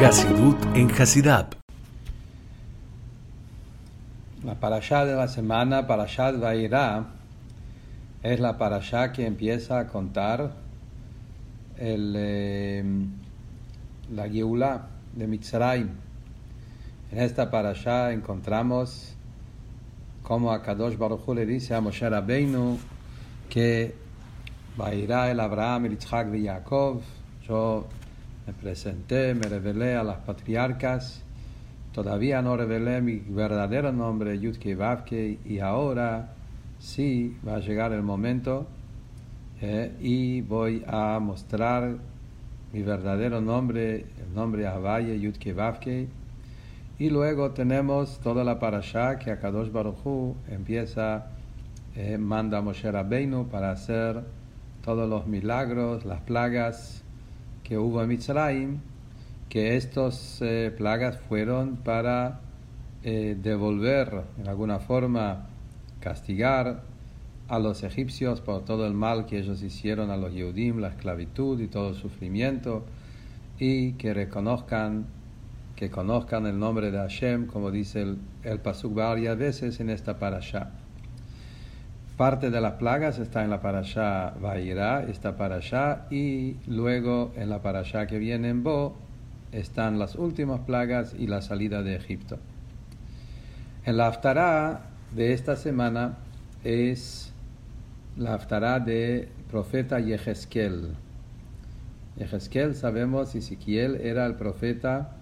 Hasidut 0.00 0.56
en 0.76 0.88
Hasidab. 0.92 1.56
La 4.44 4.54
parashá 4.54 5.04
de 5.04 5.16
la 5.16 5.26
semana, 5.26 5.88
Parashat 5.88 6.38
Vairá, 6.38 7.04
es 8.22 8.38
la 8.38 8.56
parashá 8.56 9.12
que 9.12 9.26
empieza 9.26 9.80
a 9.80 9.88
contar 9.88 10.52
el, 11.76 12.14
eh, 12.16 12.84
la 14.14 14.28
Geulá 14.28 14.86
de 15.16 15.26
Mitzrayim. 15.26 15.90
En 17.10 17.18
esta 17.18 17.50
parashá 17.50 18.12
encontramos 18.12 19.16
como 20.22 20.52
a 20.52 20.62
Kadosh 20.62 20.96
Baruch 20.96 21.26
Hu 21.26 21.34
le 21.34 21.44
dice 21.44 21.74
a 21.74 21.80
Moshe 21.80 22.08
Rabbeinu 22.08 22.78
que 23.50 23.96
Vairá 24.76 25.28
el 25.28 25.40
Abraham, 25.40 25.86
el 25.86 25.98
Yitzhak 25.98 26.32
y 26.36 26.46
Jacob. 26.46 27.00
Yo 27.48 27.88
me 28.48 28.54
presenté, 28.54 29.34
me 29.34 29.46
revelé 29.46 29.94
a 29.94 30.02
las 30.02 30.20
patriarcas. 30.20 31.22
Todavía 31.92 32.40
no 32.40 32.56
revelé 32.56 33.02
mi 33.02 33.16
verdadero 33.16 33.92
nombre, 33.92 34.38
Yudke 34.38 34.74
Vavke, 34.74 35.38
y 35.44 35.58
ahora 35.58 36.32
sí 36.78 37.36
va 37.46 37.56
a 37.56 37.58
llegar 37.58 37.92
el 37.92 38.02
momento 38.02 38.66
eh, 39.60 39.92
y 40.00 40.40
voy 40.40 40.82
a 40.86 41.18
mostrar 41.20 41.96
mi 42.72 42.82
verdadero 42.82 43.42
nombre, 43.42 44.06
el 44.18 44.34
nombre 44.34 44.66
Havaye, 44.66 45.20
Yudke 45.20 45.52
Vavke. 45.52 46.08
Y 46.98 47.10
luego 47.10 47.50
tenemos 47.50 48.18
toda 48.20 48.44
la 48.44 48.58
parashá 48.58 49.18
que 49.18 49.30
Akadosh 49.30 49.70
Baruch 49.70 50.06
Hu 50.06 50.34
empieza, 50.48 51.26
eh, 51.94 52.16
manda 52.16 52.58
a 52.58 52.62
Moshe 52.62 52.90
Rabbeinu 52.90 53.48
para 53.48 53.72
hacer 53.72 54.22
todos 54.82 55.06
los 55.06 55.26
milagros, 55.26 56.06
las 56.06 56.22
plagas 56.22 57.04
que 57.68 57.76
hubo 57.76 58.02
en 58.02 58.08
Mitzrayim, 58.08 58.78
que 59.50 59.76
estas 59.76 60.40
eh, 60.40 60.72
plagas 60.74 61.18
fueron 61.18 61.76
para 61.76 62.40
eh, 63.02 63.36
devolver, 63.38 64.22
en 64.38 64.48
alguna 64.48 64.78
forma, 64.78 65.48
castigar 66.00 66.82
a 67.46 67.58
los 67.58 67.82
egipcios 67.82 68.40
por 68.40 68.64
todo 68.64 68.86
el 68.86 68.94
mal 68.94 69.26
que 69.26 69.38
ellos 69.38 69.62
hicieron 69.62 70.10
a 70.10 70.16
los 70.16 70.32
Yehudim, 70.32 70.78
la 70.78 70.88
esclavitud 70.88 71.60
y 71.60 71.66
todo 71.68 71.90
el 71.90 71.94
sufrimiento, 71.94 72.86
y 73.58 73.92
que 73.92 74.14
reconozcan, 74.14 75.04
que 75.76 75.90
conozcan 75.90 76.46
el 76.46 76.58
nombre 76.58 76.90
de 76.90 76.96
Hashem, 76.96 77.48
como 77.48 77.70
dice 77.70 78.00
el, 78.00 78.18
el 78.44 78.60
Pasuk 78.60 78.94
varias 78.94 79.36
veces 79.36 79.78
en 79.80 79.90
esta 79.90 80.18
parasha. 80.18 80.70
Parte 82.18 82.50
de 82.50 82.60
las 82.60 82.72
plagas 82.72 83.20
está 83.20 83.44
en 83.44 83.50
la 83.50 83.60
parashá 83.60 84.34
Vairá, 84.40 85.04
esta 85.04 85.36
parashá, 85.36 86.06
y 86.10 86.56
luego 86.66 87.30
en 87.36 87.48
la 87.48 87.62
parashá 87.62 88.08
que 88.08 88.18
viene 88.18 88.48
en 88.48 88.64
Bo 88.64 88.96
están 89.52 90.00
las 90.00 90.16
últimas 90.16 90.58
plagas 90.62 91.14
y 91.16 91.28
la 91.28 91.42
salida 91.42 91.84
de 91.84 91.94
Egipto. 91.94 92.40
En 93.84 93.98
la 93.98 94.08
Haftará 94.08 94.80
de 95.14 95.32
esta 95.32 95.54
semana 95.54 96.16
es 96.64 97.32
la 98.16 98.34
Haftará 98.34 98.80
de 98.80 99.28
profeta 99.48 100.00
Yehezkel. 100.00 100.96
Yehezkel, 102.16 102.74
sabemos, 102.74 103.36
Ezequiel 103.36 103.94
era 103.94 104.26
el 104.26 104.34
profeta 104.34 105.12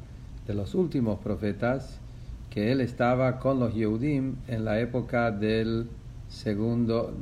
de 0.47 0.55
los 0.55 0.75
últimos 0.75 1.19
profetas, 1.19 2.01
que 2.49 2.73
él 2.73 2.81
estaba 2.81 3.39
con 3.39 3.61
los 3.61 3.75
Yehudim 3.75 4.37
en 4.49 4.65
la 4.65 4.81
época 4.81 5.31
del 5.31 5.91
segundo, 6.29 7.17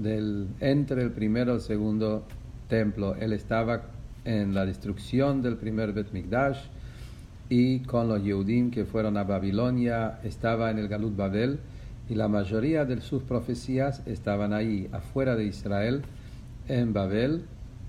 entre 0.61 1.03
el 1.03 1.11
primero 1.11 1.53
y 1.53 1.57
el 1.57 1.61
segundo 1.61 2.25
templo. 2.69 3.15
Él 3.17 3.33
estaba 3.33 3.83
en 4.25 4.55
la 4.55 4.65
destrucción 4.65 5.43
del 5.43 5.57
primer 5.57 5.93
Bet 5.93 6.13
Mikdash 6.13 6.59
y 7.49 7.81
con 7.81 8.09
los 8.09 8.23
Yehudim 8.23 8.71
que 8.71 8.85
fueron 8.85 9.17
a 9.17 9.25
Babilonia, 9.25 10.19
estaba 10.25 10.71
en 10.71 10.79
el 10.79 10.89
Galut 10.89 11.17
Babel 11.17 11.61
y 12.09 12.15
la 12.15 12.29
mayoría 12.29 12.85
de 12.85 13.01
sus 13.01 13.23
profecías 13.23 14.03
estaban 14.07 14.53
ahí, 14.53 14.89
afuera 14.93 15.37
de 15.37 15.45
Israel, 15.45 16.03
en 16.69 16.93
Babel, 16.93 17.45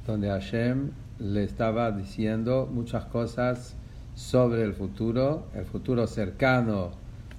donde 0.06 0.30
Hashem 0.30 0.92
le 1.20 1.44
estaba 1.44 1.92
diciendo 1.92 2.70
muchas 2.72 3.06
cosas 3.06 3.76
sobre 4.14 4.64
el 4.64 4.74
futuro, 4.74 5.48
el 5.54 5.66
futuro 5.66 6.08
cercano, 6.08 6.92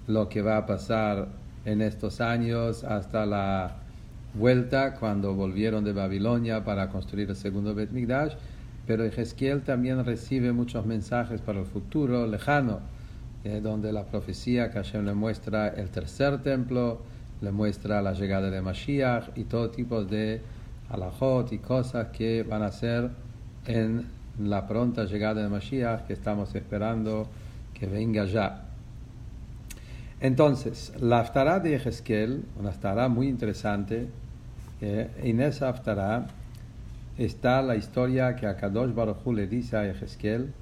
lo 0.07 0.29
que 0.29 0.43
va 0.43 0.59
a 0.59 0.67
pasar 0.67 1.29
en 1.67 1.83
estos 1.83 2.21
años 2.21 2.85
hasta 2.85 3.27
la 3.27 3.77
vuelta 4.35 4.95
cuando 4.95 5.35
volvieron 5.35 5.85
de 5.85 5.93
Babilonia 5.93 6.65
para 6.65 6.89
construir 6.89 7.29
el 7.29 7.37
segundo 7.37 7.75
Bet 7.75 7.91
Mikdash, 7.91 8.35
pero 8.87 9.05
Ezequiel 9.05 9.63
también 9.63 10.05
recibe 10.05 10.53
muchos 10.53 10.87
mensajes 10.87 11.41
para 11.41 11.59
el 11.61 11.67
futuro 11.67 12.27
lejano, 12.27 12.81
eh, 13.45 13.61
donde 13.61 13.93
la 13.93 14.05
profecía 14.05 14.71
que 14.71 14.79
Hashem 14.79 15.05
le 15.05 15.15
muestra 15.15 15.69
el 15.69 15.91
tercer 15.91 16.41
templo, 16.41 17.01
le 17.41 17.51
muestra 17.51 18.01
la 18.01 18.13
llegada 18.13 18.49
de 18.49 18.63
Mashiach 18.63 19.37
y 19.37 19.45
todo 19.45 19.71
tipo 19.71 20.05
de 20.05 20.41
alajot 20.89 21.53
y 21.53 21.59
cosas 21.59 22.09
que 22.09 22.45
van 22.45 22.63
a 22.63 22.71
ser 22.71 23.11
en 23.67 24.07
la 24.39 24.69
pronta 24.69 25.05
llegada 25.05 25.43
de 25.43 25.49
Mashiach 25.49 26.07
que 26.07 26.13
estamos 26.13 26.55
esperando 26.55 27.27
que 27.75 27.87
venga 27.87 28.25
ya. 28.25 28.66
Entonces, 30.27 30.93
la 30.99 31.21
Haftará 31.21 31.61
de 31.61 31.77
Ezequiel, 31.77 32.43
una 32.59 32.71
Haftará 32.71 33.09
muy 33.09 33.29
interesante, 33.29 34.09
eh, 34.81 35.09
en 35.23 35.41
esa 35.41 35.69
Haftará 35.69 36.27
está 37.17 37.63
la 37.63 37.77
historia 37.77 38.35
que 38.35 38.49
a 38.49 38.57
Kadosh 38.57 38.93
Baruj 38.93 39.25
Hu 39.25 39.33
le 39.33 39.47
dice 39.47 39.77
a 39.77 39.89
Ezequiel 39.89 40.53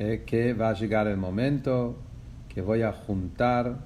eh, 0.00 0.24
que 0.26 0.52
va 0.52 0.70
a 0.70 0.72
llegar 0.72 1.06
el 1.06 1.16
momento 1.16 1.94
que 2.48 2.60
voy 2.60 2.82
a 2.82 2.92
juntar 2.92 3.76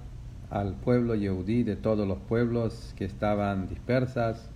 al 0.48 0.72
pueblo 0.72 1.14
Yehudí 1.14 1.62
de 1.62 1.76
todos 1.76 2.08
los 2.08 2.18
pueblos 2.20 2.94
que 2.96 3.04
estaban 3.04 3.68
dispersas 3.68 4.48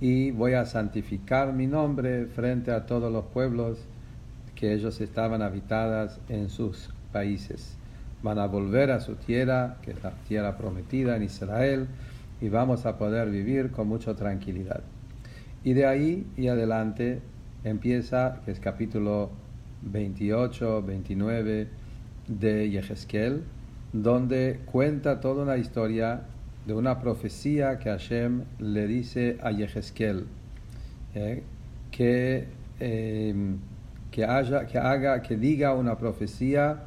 y 0.00 0.30
voy 0.30 0.52
a 0.52 0.66
santificar 0.66 1.52
mi 1.52 1.66
nombre 1.66 2.26
frente 2.26 2.70
a 2.70 2.86
todos 2.86 3.12
los 3.12 3.24
pueblos 3.24 3.78
que 4.54 4.72
ellos 4.72 5.00
estaban 5.00 5.42
habitadas 5.42 6.20
en 6.28 6.48
sus 6.48 6.90
países 7.10 7.76
van 8.24 8.38
a 8.38 8.46
volver 8.46 8.90
a 8.90 9.00
su 9.00 9.16
tierra, 9.16 9.76
que 9.82 9.90
es 9.90 10.02
la 10.02 10.12
tierra 10.26 10.56
prometida 10.56 11.14
en 11.14 11.24
Israel, 11.24 11.86
y 12.40 12.48
vamos 12.48 12.86
a 12.86 12.96
poder 12.96 13.30
vivir 13.30 13.70
con 13.70 13.86
mucha 13.86 14.14
tranquilidad. 14.14 14.80
Y 15.62 15.74
de 15.74 15.84
ahí 15.84 16.26
y 16.34 16.48
adelante 16.48 17.20
empieza, 17.64 18.40
que 18.44 18.52
es 18.52 18.60
capítulo 18.60 19.30
28, 19.82 20.82
29 20.82 21.68
de 22.26 22.70
Yehezkel, 22.70 23.42
donde 23.92 24.60
cuenta 24.72 25.20
toda 25.20 25.42
una 25.42 25.58
historia 25.58 26.22
de 26.66 26.72
una 26.72 27.00
profecía 27.00 27.78
que 27.78 27.90
Hashem 27.90 28.44
le 28.58 28.86
dice 28.86 29.36
a 29.42 29.50
Yehezkel, 29.50 30.24
eh, 31.14 31.42
que, 31.90 32.48
eh, 32.80 33.34
que, 34.10 34.24
haya, 34.24 34.66
que 34.66 34.78
haga, 34.78 35.20
que 35.20 35.36
diga 35.36 35.74
una 35.74 35.98
profecía 35.98 36.84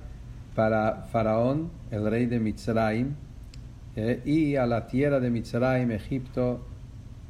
para 0.57 1.03
Faraón, 1.11 1.69
el 1.91 2.09
rey 2.09 2.25
de 2.25 2.39
Mitzrayim, 2.39 3.13
eh, 3.95 4.23
y 4.25 4.55
a 4.55 4.65
la 4.65 4.87
tierra 4.87 5.19
de 5.19 5.29
Mitzrayim, 5.29 5.91
Egipto, 5.91 6.61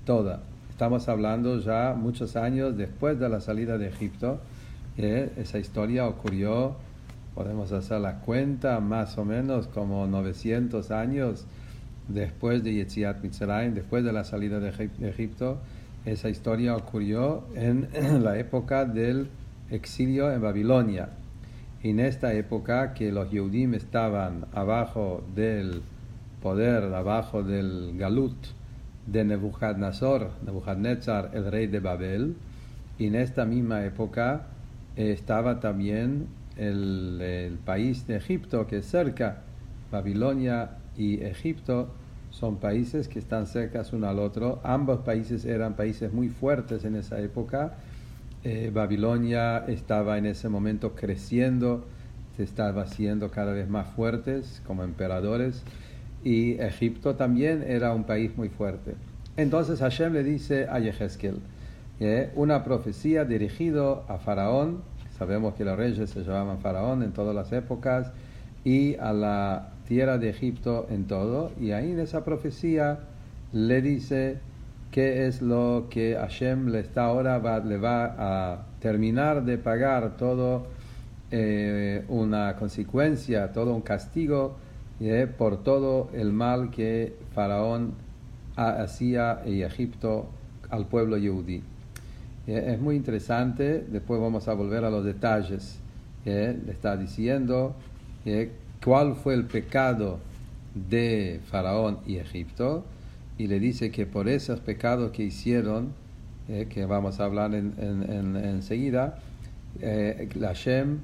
toda. 0.05 0.43
Estamos 0.69 1.09
hablando 1.09 1.59
ya 1.59 1.93
muchos 1.93 2.37
años 2.37 2.77
después 2.77 3.19
de 3.19 3.27
la 3.27 3.41
salida 3.41 3.77
de 3.77 3.89
Egipto. 3.89 4.39
Eh, 4.97 5.29
esa 5.35 5.59
historia 5.59 6.07
ocurrió, 6.07 6.77
podemos 7.35 7.73
hacer 7.73 7.99
la 7.99 8.21
cuenta, 8.21 8.79
más 8.79 9.17
o 9.17 9.25
menos 9.25 9.67
como 9.67 10.07
900 10.07 10.89
años 10.91 11.43
después 12.07 12.63
de 12.63 12.75
Yetziat 12.75 13.21
Mitzrayim, 13.21 13.73
después 13.73 14.05
de 14.05 14.13
la 14.13 14.23
salida 14.23 14.61
de 14.61 14.69
Egipto. 15.01 15.57
Esa 16.05 16.29
historia 16.29 16.77
ocurrió 16.77 17.43
en 17.55 17.89
la 18.23 18.39
época 18.39 18.85
del 18.85 19.27
exilio 19.69 20.31
en 20.31 20.41
Babilonia 20.41 21.09
en 21.89 21.99
esta 21.99 22.33
época 22.33 22.93
que 22.93 23.11
los 23.11 23.31
Yehudim 23.31 23.73
estaban 23.73 24.45
abajo 24.53 25.23
del 25.35 25.81
poder, 26.41 26.83
abajo 26.93 27.43
del 27.43 27.97
Galut 27.97 28.35
de 29.05 29.23
Nebuchadnezzar, 29.23 30.31
Nebuchadnezzar, 30.45 31.31
el 31.33 31.51
rey 31.51 31.67
de 31.67 31.79
Babel, 31.79 32.35
y 32.97 33.07
en 33.07 33.15
esta 33.15 33.45
misma 33.45 33.85
época 33.85 34.47
estaba 34.95 35.59
también 35.59 36.27
el, 36.57 37.21
el, 37.21 37.53
país 37.59 38.07
de 38.07 38.15
Egipto, 38.15 38.65
que 38.67 38.77
es 38.77 38.85
cerca, 38.85 39.43
Babilonia 39.91 40.71
y 40.97 41.21
Egipto, 41.21 41.89
son 42.31 42.57
países 42.57 43.07
que 43.07 43.19
están 43.19 43.47
cerca 43.47 43.83
uno 43.93 44.07
al 44.07 44.19
otro. 44.19 44.59
Ambos 44.63 44.99
países 44.99 45.45
eran 45.45 45.75
países 45.75 46.11
muy 46.11 46.29
fuertes 46.29 46.83
en 46.83 46.95
esa 46.95 47.19
época 47.19 47.77
eh, 48.43 48.71
Babilonia 48.73 49.65
estaba 49.67 50.17
en 50.17 50.25
ese 50.25 50.49
momento 50.49 50.95
creciendo, 50.95 51.85
se 52.35 52.43
estaba 52.43 52.83
haciendo 52.83 53.31
cada 53.31 53.53
vez 53.53 53.67
más 53.69 53.87
fuertes 53.87 54.61
como 54.65 54.83
emperadores 54.83 55.63
y 56.23 56.59
Egipto 56.59 57.15
también 57.15 57.63
era 57.67 57.93
un 57.93 58.03
país 58.03 58.37
muy 58.37 58.49
fuerte. 58.49 58.95
Entonces 59.37 59.79
Hashem 59.79 60.13
le 60.13 60.23
dice 60.23 60.67
a 60.69 60.79
Yehezkel, 60.79 61.39
una 62.35 62.63
profecía 62.63 63.25
dirigido 63.25 64.03
a 64.07 64.17
Faraón, 64.17 64.81
sabemos 65.17 65.55
que 65.55 65.65
los 65.65 65.77
reyes 65.77 66.09
se 66.09 66.23
llamaban 66.23 66.59
faraón 66.59 67.01
en 67.03 67.11
todas 67.11 67.35
las 67.35 67.51
épocas, 67.51 68.11
y 68.63 68.95
a 68.97 69.13
la 69.13 69.69
tierra 69.87 70.17
de 70.17 70.29
Egipto 70.29 70.87
en 70.89 71.05
todo, 71.05 71.51
y 71.59 71.71
ahí 71.71 71.91
en 71.91 71.99
esa 71.99 72.25
profecía 72.25 72.99
le 73.53 73.81
dice 73.81 74.39
qué 74.97 75.27
es 75.27 75.43
lo 75.43 75.85
que 75.91 76.15
Hashem 76.15 76.69
le 76.69 76.79
está 76.79 77.05
ahora, 77.05 77.37
va, 77.37 77.59
le 77.59 77.77
va 77.77 78.15
a 78.17 78.65
terminar 78.79 79.45
de 79.45 79.59
pagar 79.59 80.17
todo 80.17 80.65
eh, 81.29 82.03
una 82.07 82.55
consecuencia, 82.55 83.51
todo 83.53 83.75
un 83.75 83.81
castigo 83.81 84.55
eh, 84.99 85.27
por 85.37 85.63
todo 85.63 86.09
el 86.13 86.33
mal 86.33 86.71
que 86.71 87.15
Faraón 87.35 87.93
hacía 88.55 89.43
en 89.45 89.61
Egipto 89.61 90.29
al 90.71 90.87
pueblo 90.87 91.15
yudí. 91.15 91.61
Eh, 92.47 92.71
es 92.73 92.81
muy 92.81 92.95
interesante, 92.95 93.85
después 93.87 94.19
vamos 94.19 94.47
a 94.47 94.55
volver 94.55 94.83
a 94.83 94.89
los 94.89 95.05
detalles. 95.05 95.79
le 96.25 96.71
está 96.71 96.97
diciendo 96.97 97.75
cuál 98.83 99.13
fue 99.13 99.35
el 99.35 99.45
pecado 99.45 100.17
de 100.73 101.39
Faraón 101.51 101.99
y 102.07 102.15
Egipto 102.17 102.96
y 103.37 103.47
le 103.47 103.59
dice 103.59 103.91
que 103.91 104.05
por 104.05 104.27
esos 104.27 104.59
pecados 104.59 105.11
que 105.11 105.23
hicieron, 105.23 105.93
que 106.47 106.85
vamos 106.85 107.19
a 107.19 107.25
hablar 107.25 107.53
enseguida, 107.53 109.19
en, 109.81 110.27
en 110.31 110.41
Hashem 110.41 110.99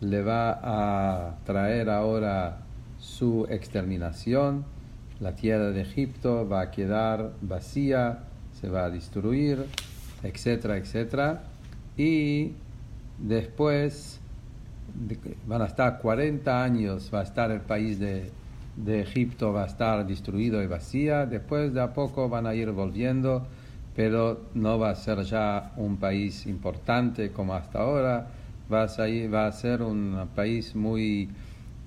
le 0.00 0.22
va 0.22 0.58
a 0.62 1.38
traer 1.44 1.88
ahora 1.90 2.58
su 2.98 3.46
exterminación, 3.48 4.64
la 5.20 5.34
tierra 5.34 5.70
de 5.70 5.80
Egipto 5.80 6.48
va 6.48 6.62
a 6.62 6.70
quedar 6.70 7.32
vacía, 7.40 8.20
se 8.60 8.68
va 8.68 8.84
a 8.84 8.90
destruir, 8.90 9.66
etcétera, 10.22 10.76
etcétera. 10.76 11.42
Y 11.96 12.52
después 13.18 14.20
van 15.46 15.62
a 15.62 15.66
estar 15.66 15.98
40 15.98 16.62
años, 16.62 17.10
va 17.12 17.20
a 17.20 17.24
estar 17.24 17.50
el 17.50 17.60
país 17.60 17.98
de, 17.98 18.30
de 18.84 19.00
Egipto, 19.00 19.52
va 19.52 19.64
a 19.64 19.66
estar 19.66 20.06
destruido 20.06 20.62
y 20.62 20.66
vacía. 20.66 21.26
Después 21.26 21.74
de 21.74 21.80
a 21.80 21.92
poco 21.92 22.28
van 22.28 22.46
a 22.46 22.54
ir 22.54 22.70
volviendo, 22.70 23.46
pero 23.94 24.40
no 24.54 24.78
va 24.78 24.90
a 24.90 24.94
ser 24.94 25.22
ya 25.22 25.72
un 25.76 25.96
país 25.96 26.46
importante 26.46 27.32
como 27.32 27.54
hasta 27.54 27.80
ahora 27.80 28.28
va 28.70 29.46
a, 29.46 29.52
ser 29.52 29.82
un 29.82 30.28
país 30.34 30.74
muy 30.74 31.28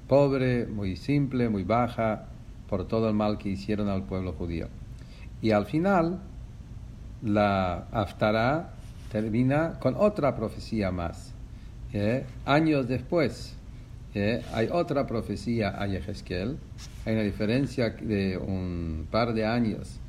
pobre, 0.07 0.65
muy 0.65 0.95
simple, 0.95 1.49
muy 1.49 1.63
baja, 1.63 2.25
por 2.67 2.88
todo 2.88 3.09
el 3.09 3.13
mal 3.13 3.38
que 3.38 3.49
hicieron 3.49 3.88
al 3.88 4.03
pueblo 4.03 4.33
judío. 4.33 4.67
Y 5.41 5.51
al 5.51 5.65
final, 5.65 6.19
la 7.21 7.88
Haftarah 7.91 8.69
termina 9.11 9.73
con 9.79 9.95
otra 9.95 10.35
profecía 10.35 10.91
más. 10.91 11.33
¿eh? 11.93 12.25
Años 12.45 12.88
después, 12.88 13.55
¿eh? 14.13 14.42
hay 14.54 14.68
otra 14.72 15.08
profecía 15.08 15.69
a 15.81 15.88
Yehezkel. 15.88 16.58
Hay 17.06 17.13
una 17.13 17.24
diferencia 17.24 17.90
de 17.90 18.38
un 18.38 19.08
par 19.10 19.34
de 19.34 19.46
años 19.46 20.00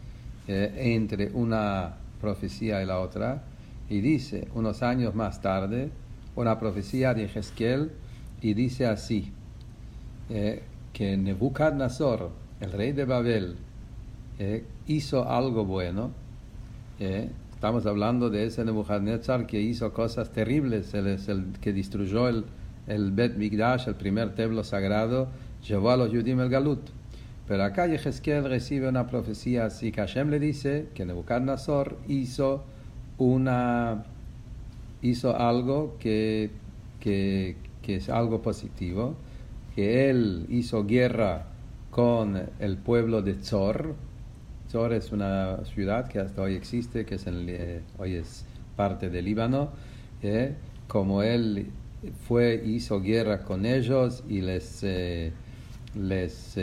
¿eh? 0.49 0.73
entre 0.77 1.31
una 1.33 1.97
profecía 2.21 2.83
y 2.83 2.87
la 2.87 3.01
otra. 3.01 3.45
Y 3.89 4.01
dice, 4.01 4.49
unos 4.55 4.83
años 4.83 5.15
más 5.15 5.41
tarde, 5.41 5.91
una 6.37 6.59
profecía 6.59 7.15
de 7.15 7.25
Ezequiel 7.25 7.93
y 8.41 8.55
dice 8.55 8.87
así, 8.87 9.33
eh, 10.31 10.63
que 10.93 11.17
Nebuchadnezzar, 11.17 12.29
el 12.61 12.73
rey 12.73 12.93
de 12.93 13.05
Babel, 13.05 13.57
hizo 14.87 15.29
algo 15.29 15.65
bueno. 15.65 16.11
Estamos 16.99 17.87
hablando 17.87 18.29
de 18.29 18.47
ese 18.47 18.65
Nebuchadnezzar 18.65 19.47
que 19.47 19.61
hizo 19.61 19.93
cosas 19.93 20.33
terribles, 20.33 20.93
que 21.61 21.73
destruyó 21.73 22.29
el, 22.29 22.45
el 22.87 23.13
Bet 23.13 23.37
Migdash, 23.37 23.89
el 23.89 23.95
primer 23.95 24.35
templo 24.35 24.65
sagrado, 24.65 25.29
llevó 25.67 25.91
a 25.91 25.97
los 25.97 26.11
Yudim 26.11 26.41
el 26.41 26.49
Galut. 26.49 26.81
Pero 27.47 27.65
acá 27.65 27.87
Ezequiel 27.87 28.45
recibe 28.45 28.89
una 28.89 29.07
profecía 29.07 29.67
así 29.67 29.93
que 29.93 30.01
Hashem 30.01 30.31
le 30.31 30.39
dice 30.39 30.89
que 30.95 31.05
Nebuchadnezzar 31.05 31.97
hizo 32.09 32.65
una 33.19 34.05
hizo 35.03 35.37
algo 35.37 35.97
que, 35.99 36.51
que, 37.01 37.57
es 37.87 38.09
algo 38.09 38.41
positivo, 38.41 39.17
que 39.75 40.09
él 40.09 40.47
hizo 40.49 40.87
guerra 40.87 41.47
con 41.91 42.41
el 42.61 42.77
pueblo 42.79 43.21
de 43.21 43.35
Tzor. 43.35 43.95
Tzor 44.69 44.93
es 44.95 45.13
una 45.13 45.65
ciudad 45.65 46.09
que 46.09 46.21
hasta 46.21 46.43
hoy 46.43 46.55
existe, 46.55 47.05
que 47.05 47.19
eh, 47.27 47.83
hoy 47.99 48.15
es 48.15 48.47
parte 48.77 49.11
del 49.11 49.25
Líbano. 49.25 49.71
Eh, 50.23 50.55
como 50.87 51.23
él 51.23 51.67
fue, 52.27 52.63
hizo 52.65 53.01
guerra 53.01 53.43
con 53.43 53.67
ellos 53.67 54.25
y 54.29 54.41
les, 54.41 54.81
eh, 54.83 55.33
les 55.95 56.57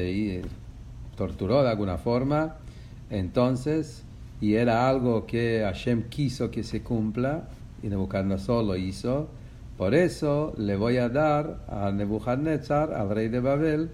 torturó 1.16 1.64
de 1.64 1.70
alguna 1.70 1.98
forma, 1.98 2.58
entonces, 3.10 4.04
y 4.42 4.56
era 4.56 4.90
algo 4.90 5.26
que 5.26 5.62
Hashem 5.64 6.04
quiso 6.10 6.52
que 6.52 6.64
se 6.64 6.82
cumpla, 6.82 7.50
y 7.82 7.88
Nebuchadnezzar 7.88 8.64
lo 8.64 8.76
hizo. 8.76 9.30
Por 9.78 9.96
eso 9.96 10.54
le 10.58 10.76
voy 10.76 10.98
a 10.98 11.10
dar 11.10 11.66
a 11.68 11.92
Nebuchadnezzar, 11.92 12.94
al 12.94 13.10
rey 13.10 13.30
de 13.30 13.40
Babel, 13.40 13.90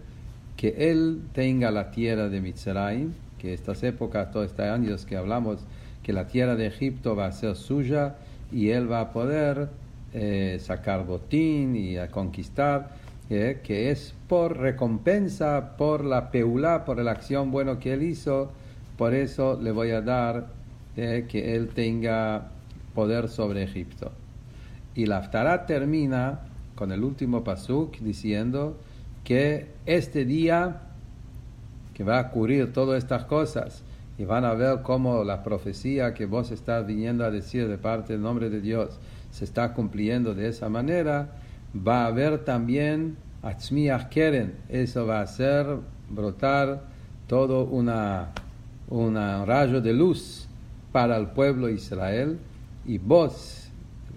que 0.58 0.90
él 0.92 1.22
tenga 1.34 1.72
la 1.72 1.92
tierra 1.92 2.30
de 2.30 2.42
Mitzrayim, 2.42 3.14
que 3.38 3.54
estas 3.54 3.84
épocas, 3.84 4.32
todos 4.32 4.48
estos 4.48 4.66
años 4.66 5.06
que 5.06 5.18
hablamos, 5.18 5.60
que 6.02 6.14
la 6.14 6.28
tierra 6.28 6.56
de 6.56 6.68
Egipto 6.68 7.16
va 7.16 7.28
a 7.28 7.32
ser 7.32 7.56
suya 7.56 8.16
y 8.52 8.70
él 8.70 8.92
va 8.92 9.02
a 9.02 9.12
poder 9.12 9.70
eh, 10.18 10.60
sacar 10.62 11.06
botín 11.06 11.76
y 11.76 11.98
a 11.98 12.10
conquistar, 12.10 12.92
eh, 13.30 13.60
que 13.62 13.92
es 13.92 14.14
por 14.30 14.58
recompensa, 14.58 15.76
por 15.76 16.06
la 16.06 16.32
peulá, 16.32 16.86
por 16.86 17.04
la 17.04 17.12
acción 17.12 17.52
buena 17.52 17.80
que 17.80 17.92
él 17.92 18.02
hizo, 18.02 18.50
por 18.98 19.14
eso 19.14 19.60
le 19.62 19.74
voy 19.74 19.92
a 19.92 20.00
dar 20.00 20.48
eh, 20.96 21.26
que 21.28 21.58
él 21.58 21.68
tenga 21.68 22.48
poder 22.94 23.28
sobre 23.28 23.64
Egipto. 23.64 24.14
Y 24.96 25.06
la 25.06 25.18
Haftarah 25.18 25.66
termina 25.66 26.40
con 26.76 26.94
el 26.94 27.04
último 27.04 27.44
pasuk 27.44 27.98
diciendo 27.98 28.78
que 29.26 29.68
este 29.86 30.24
día 30.24 30.82
que 31.94 32.06
va 32.06 32.20
a 32.20 32.28
ocurrir 32.28 32.72
todas 32.72 33.04
estas 33.04 33.26
cosas 33.26 33.84
y 34.18 34.24
van 34.24 34.46
a 34.46 34.54
ver 34.54 34.82
cómo 34.82 35.26
la 35.26 35.44
profecía 35.44 36.14
que 36.14 36.26
vos 36.26 36.52
estás 36.52 36.88
viniendo 36.88 37.26
a 37.26 37.32
decir 37.32 37.68
de 37.68 37.78
parte 37.78 38.14
del 38.14 38.22
nombre 38.22 38.50
de 38.50 38.62
Dios 38.62 38.98
se 39.36 39.44
está 39.44 39.74
cumpliendo 39.74 40.34
de 40.34 40.48
esa 40.48 40.70
manera, 40.70 41.28
va 41.76 42.06
a 42.06 42.08
haber 42.08 42.46
también 42.46 43.18
Atzmiach 43.44 44.08
Keren, 44.08 44.54
eso 44.70 45.06
va 45.06 45.20
a 45.20 45.24
hacer 45.24 45.66
brotar 46.10 46.84
todo 47.28 47.66
una, 47.66 48.30
un 48.88 49.16
rayo 49.16 49.82
de 49.82 49.92
luz 49.92 50.48
para 50.94 51.18
el 51.18 51.28
pueblo 51.28 51.68
Israel 51.68 52.40
y 52.86 52.98
vos, 52.98 53.68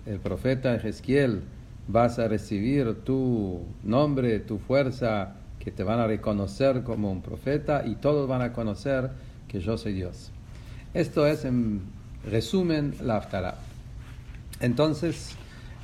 el 0.06 0.20
profeta 0.20 0.76
Ezequiel, 0.76 1.42
vas 1.88 2.20
a 2.20 2.28
recibir 2.28 3.02
tu 3.02 3.62
nombre, 3.82 4.38
tu 4.38 4.58
fuerza, 4.58 5.34
que 5.58 5.72
te 5.72 5.82
van 5.82 5.98
a 5.98 6.06
reconocer 6.06 6.84
como 6.84 7.10
un 7.10 7.22
profeta 7.22 7.82
y 7.84 7.96
todos 7.96 8.28
van 8.28 8.42
a 8.42 8.52
conocer 8.52 9.10
que 9.48 9.58
yo 9.58 9.76
soy 9.76 9.94
Dios. 9.94 10.30
Esto 10.94 11.26
es, 11.26 11.44
en 11.44 11.82
resumen, 12.25 12.94
la. 13.02 13.18
Entonces, 14.60 15.36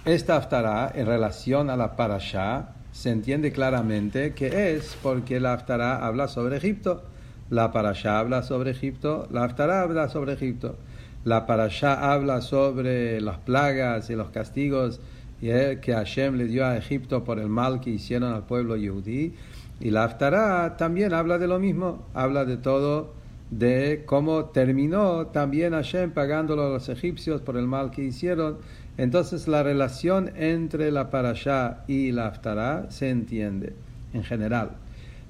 esta 0.05 0.37
Haftarah, 0.37 0.93
en 0.95 1.07
relación 1.07 1.71
a 1.71 1.77
la 1.77 1.97
Parashá, 1.97 2.71
se 2.93 3.11
entiende 3.11 3.53
claramente 3.53 4.35
que 4.35 4.75
es 4.75 4.97
porque 5.03 5.41
la 5.41 5.55
Haftarah 5.55 6.07
habla 6.07 6.29
sobre 6.29 6.57
Egipto, 6.57 7.03
la 7.51 7.73
Parashá 7.73 8.19
habla 8.19 8.43
sobre 8.43 8.71
Egipto, 8.71 9.29
la 9.31 9.45
Haftarah 9.45 9.83
habla 9.83 10.09
sobre 10.09 10.35
Egipto. 10.35 10.77
La 11.25 11.47
parashá 11.47 12.13
habla 12.13 12.43
sobre 12.43 13.19
las 13.23 13.39
plagas 13.39 14.11
y 14.11 14.15
los 14.15 14.29
castigos 14.29 15.01
que 15.41 15.93
Hashem 15.95 16.37
le 16.37 16.45
dio 16.45 16.67
a 16.67 16.77
Egipto 16.77 17.25
por 17.25 17.39
el 17.39 17.49
mal 17.49 17.81
que 17.81 17.89
hicieron 17.89 18.35
al 18.35 18.45
pueblo 18.45 18.77
yudí. 18.77 19.35
Y 19.81 19.91
la 19.91 20.05
Haftarah 20.05 20.77
también 20.77 21.15
habla 21.15 21.39
de 21.39 21.47
lo 21.47 21.59
mismo, 21.59 22.07
habla 22.13 22.45
de 22.45 22.59
todo, 22.59 23.15
de 23.51 24.03
cómo 24.07 24.47
terminó 24.47 25.27
también 25.29 25.73
Hashem 25.73 26.13
pagándolo 26.13 26.67
a 26.67 26.71
los 26.71 26.89
egipcios 26.89 27.41
por 27.41 27.57
el 27.57 27.67
mal 27.67 27.91
que 27.91 28.03
hicieron. 28.03 28.59
Entonces 28.97 29.49
la 29.49 29.63
relación 29.63 30.33
entre 30.37 30.91
la 30.91 31.11
parashá 31.11 31.85
y 31.87 32.13
la 32.13 32.29
Haftarah 32.29 32.91
se 32.91 33.11
entiende 33.11 33.75
en 34.13 34.25
general. 34.25 34.71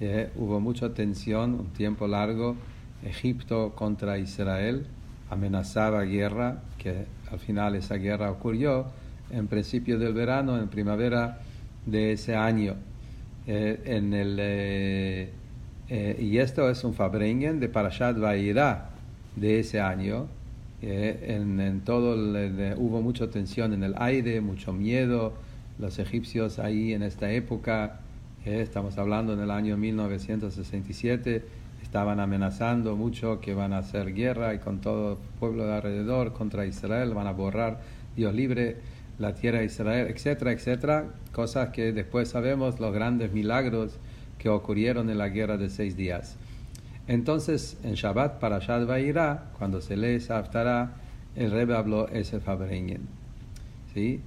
Eh, 0.00 0.30
hubo 0.36 0.60
mucha 0.60 0.94
tensión, 0.94 1.54
un 1.54 1.70
tiempo 1.70 2.06
largo, 2.06 2.54
Egipto 3.02 3.72
contra 3.74 4.18
Israel, 4.18 4.86
amenazaba 5.30 6.04
guerra, 6.04 6.62
que 6.78 7.06
al 7.30 7.40
final 7.40 7.74
esa 7.74 7.96
guerra 7.96 8.30
ocurrió 8.30 8.86
en 9.30 9.48
principio 9.48 9.98
del 9.98 10.14
verano, 10.14 10.56
en 10.58 10.68
primavera 10.68 11.40
de 11.86 12.12
ese 12.12 12.36
año. 12.36 12.76
Eh, 13.48 13.80
en 13.86 14.14
el, 14.14 14.36
eh, 14.38 16.16
y 16.20 16.38
esto 16.38 16.70
es 16.70 16.84
un 16.84 16.94
Fabrengen 16.94 17.58
de 17.58 17.68
Parashat 17.68 18.16
Vairá 18.18 18.90
de 19.34 19.58
ese 19.58 19.80
año. 19.80 20.28
en, 20.80 21.58
en, 21.58 21.80
todo 21.80 22.14
hubo 22.76 23.02
mucha 23.02 23.30
tensión 23.30 23.72
en 23.72 23.82
el 23.82 23.94
aire, 23.98 24.40
mucho 24.40 24.72
miedo, 24.72 25.32
los 25.78 25.98
egipcios 25.98 26.58
ahí 26.58 26.92
en 26.92 27.02
esta 27.02 27.30
época, 27.32 28.00
eh, 28.44 28.60
estamos 28.62 28.98
hablando 28.98 29.32
en 29.32 29.40
el 29.40 29.50
año 29.50 29.76
1967, 29.76 31.44
estaban 31.82 32.20
amenazando 32.20 32.96
mucho 32.96 33.40
que 33.40 33.54
van 33.54 33.72
a 33.72 33.78
hacer 33.78 34.12
guerra 34.12 34.54
y 34.54 34.58
con 34.58 34.80
todo 34.80 35.12
el 35.12 35.18
pueblo 35.38 35.66
de 35.66 35.74
alrededor 35.74 36.32
contra 36.32 36.66
Israel, 36.66 37.14
van 37.14 37.26
a 37.26 37.32
borrar 37.32 37.80
Dios 38.16 38.34
libre 38.34 38.76
la 39.18 39.34
tierra 39.34 39.58
de 39.58 39.66
Israel, 39.66 40.08
etcétera, 40.08 40.52
etcétera, 40.52 41.06
cosas 41.32 41.70
que 41.70 41.92
después 41.92 42.28
sabemos 42.28 42.78
los 42.80 42.92
grandes 42.92 43.32
milagros 43.32 43.98
que 44.38 44.48
ocurrieron 44.48 45.10
en 45.10 45.18
la 45.18 45.28
guerra 45.28 45.56
de 45.56 45.70
seis 45.70 45.96
días. 45.96 46.36
Entonces, 47.06 47.78
en 47.82 47.94
Shabbat 47.94 48.38
para 48.38 48.58
Vairá, 48.58 49.50
cuando 49.58 49.80
se 49.80 49.96
lee 49.96 50.16
esa 50.16 50.44
el 51.36 51.50
Rebbe 51.50 51.74
habló 51.76 52.08
ese 52.08 52.40
Fabrengen. 52.40 53.08
¿Sí? 53.94 54.20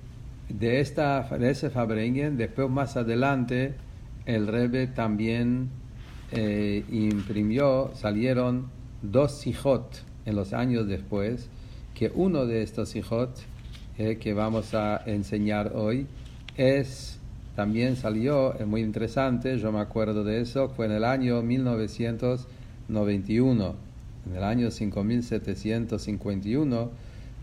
de, 0.60 0.80
esta, 0.80 1.28
ese 1.42 1.70
Fabrengen, 1.70 2.38
después 2.38 2.70
más 2.70 2.98
adelante, 2.98 3.74
el 4.26 4.48
Rebbe 4.48 4.88
también 4.88 5.70
eh, 6.32 6.84
imprimió, 6.92 7.92
salieron 7.96 8.68
dos 9.02 9.40
sijot 9.40 10.04
en 10.26 10.36
los 10.36 10.54
años 10.54 10.88
después, 10.88 11.50
que 11.96 12.12
uno 12.14 12.46
de 12.46 12.64
estos 12.64 12.90
sijot 12.90 13.32
eh, 14.02 14.18
que 14.18 14.34
vamos 14.34 14.74
a 14.74 15.04
enseñar 15.06 15.74
hoy 15.76 16.08
es, 16.58 17.20
también 17.56 17.96
salió, 17.96 18.56
es 18.56 18.66
muy 18.66 18.82
interesante, 18.82 19.58
yo 19.58 19.72
me 19.72 19.80
acuerdo 19.80 20.24
de 20.24 20.42
eso, 20.42 20.70
fue 20.70 20.88
en 20.88 20.94
el 20.94 21.04
año 21.04 21.42
1991, 21.42 23.76
en 24.28 24.36
el 24.36 24.44
año 24.44 24.72
5751, 24.72 26.90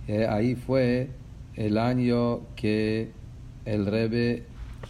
eh, 0.08 0.26
ahí 0.28 0.54
fue 0.54 1.08
el 1.56 1.78
año 1.78 2.40
que 2.56 3.10
el 3.64 3.86
Rebe 3.86 4.44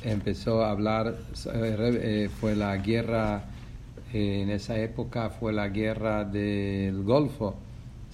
empezó 0.04 0.62
a 0.62 0.70
hablar, 0.70 1.16
eh, 1.54 2.28
fue 2.40 2.54
la 2.54 2.76
guerra, 2.76 3.44
eh, 4.12 4.42
en 4.42 4.50
esa 4.50 4.78
época 4.78 5.30
fue 5.30 5.52
la 5.52 5.68
guerra 5.68 6.24
del 6.24 7.02
Golfo, 7.02 7.56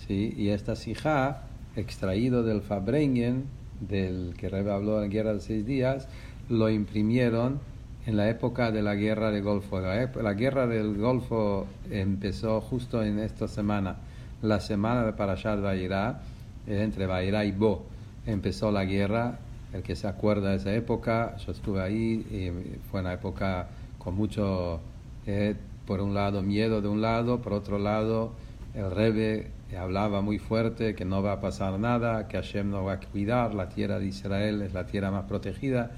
¿sí? 0.06 0.32
y 0.36 0.48
esta 0.48 0.76
sija, 0.76 1.42
extraído 1.76 2.42
del 2.42 2.62
Fabrengen, 2.62 3.44
del 3.80 4.34
que 4.36 4.48
Rebe 4.48 4.72
habló 4.72 4.96
en 4.96 5.08
la 5.08 5.08
guerra 5.08 5.34
de 5.34 5.40
seis 5.40 5.66
días, 5.66 6.08
lo 6.48 6.68
imprimieron 6.70 7.60
en 8.06 8.16
la 8.16 8.28
época 8.28 8.70
de 8.70 8.82
la 8.82 8.94
guerra 8.94 9.30
del 9.30 9.42
Golfo. 9.42 9.80
La, 9.80 10.34
guerra 10.34 10.66
del 10.66 10.96
Golfo 10.96 11.66
empezó 11.90 12.60
justo 12.60 13.02
en 13.02 13.18
esta 13.18 13.48
semana, 13.48 13.96
la 14.42 14.60
semana 14.60 15.04
de 15.04 15.12
Parashat 15.12 15.60
Vairá, 15.60 16.20
eh, 16.66 16.82
entre 16.82 17.06
Vairá 17.06 17.44
y 17.44 17.52
Bo 17.52 17.86
empezó 18.26 18.70
la 18.70 18.84
guerra, 18.84 19.38
el 19.72 19.82
que 19.82 19.96
se 19.96 20.06
acuerda 20.06 20.50
de 20.50 20.56
esa 20.56 20.72
época, 20.74 21.36
yo 21.38 21.52
estuve 21.52 21.82
ahí 21.82 22.26
y 22.30 22.78
fue 22.90 23.00
una 23.00 23.12
época 23.14 23.68
con 23.98 24.14
mucho, 24.14 24.80
eh, 25.26 25.54
por 25.86 26.00
un 26.00 26.14
lado, 26.14 26.42
miedo 26.42 26.80
de 26.80 26.88
un 26.88 27.00
lado, 27.00 27.40
por 27.42 27.52
otro 27.52 27.78
lado, 27.78 28.32
el 28.74 28.90
Rebe 28.90 29.50
hablaba 29.76 30.20
muy 30.20 30.38
fuerte 30.38 30.94
que 30.94 31.04
no 31.04 31.22
va 31.22 31.32
a 31.32 31.40
pasar 31.40 31.78
nada, 31.78 32.28
que 32.28 32.36
Hashem 32.36 32.70
no 32.70 32.84
va 32.84 32.94
a 32.94 33.00
cuidar, 33.00 33.54
la 33.54 33.68
tierra 33.68 33.98
de 33.98 34.06
Israel 34.06 34.62
es 34.62 34.74
la 34.74 34.86
tierra 34.86 35.10
más 35.10 35.24
protegida. 35.24 35.92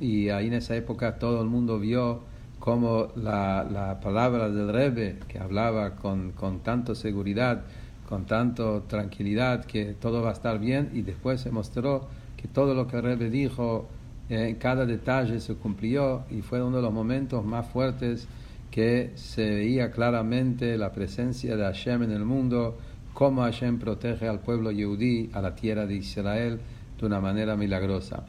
Y 0.00 0.28
ahí 0.30 0.48
en 0.48 0.54
esa 0.54 0.76
época 0.76 1.18
todo 1.18 1.42
el 1.42 1.48
mundo 1.48 1.78
vio 1.78 2.22
cómo 2.58 3.08
la, 3.16 3.64
la 3.70 4.00
palabra 4.00 4.48
del 4.48 4.72
Rebe, 4.72 5.18
que 5.28 5.38
hablaba 5.38 5.96
con, 5.96 6.32
con 6.32 6.60
tanta 6.60 6.94
seguridad, 6.94 7.62
con 8.08 8.26
tanto 8.26 8.82
tranquilidad 8.82 9.64
que 9.64 9.94
todo 9.94 10.22
va 10.22 10.30
a 10.30 10.32
estar 10.32 10.58
bien 10.58 10.90
y 10.94 11.02
después 11.02 11.40
se 11.40 11.50
mostró 11.50 12.06
que 12.36 12.48
todo 12.48 12.74
lo 12.74 12.86
que 12.86 12.96
el 12.96 13.02
Rebbe 13.02 13.30
dijo 13.30 13.88
eh, 14.30 14.56
cada 14.58 14.86
detalle 14.86 15.38
se 15.40 15.54
cumplió 15.54 16.24
y 16.30 16.40
fue 16.40 16.62
uno 16.62 16.76
de 16.76 16.82
los 16.82 16.92
momentos 16.92 17.44
más 17.44 17.66
fuertes 17.68 18.26
que 18.70 19.12
se 19.16 19.48
veía 19.50 19.90
claramente 19.90 20.78
la 20.78 20.92
presencia 20.92 21.56
de 21.56 21.62
Hashem 21.62 22.04
en 22.04 22.10
el 22.10 22.24
mundo, 22.24 22.78
cómo 23.14 23.42
Hashem 23.42 23.78
protege 23.78 24.28
al 24.28 24.40
pueblo 24.40 24.70
yehudí, 24.70 25.30
a 25.32 25.40
la 25.40 25.54
tierra 25.54 25.86
de 25.86 25.94
Israel, 25.94 26.60
de 27.00 27.06
una 27.06 27.20
manera 27.20 27.56
milagrosa. 27.56 28.26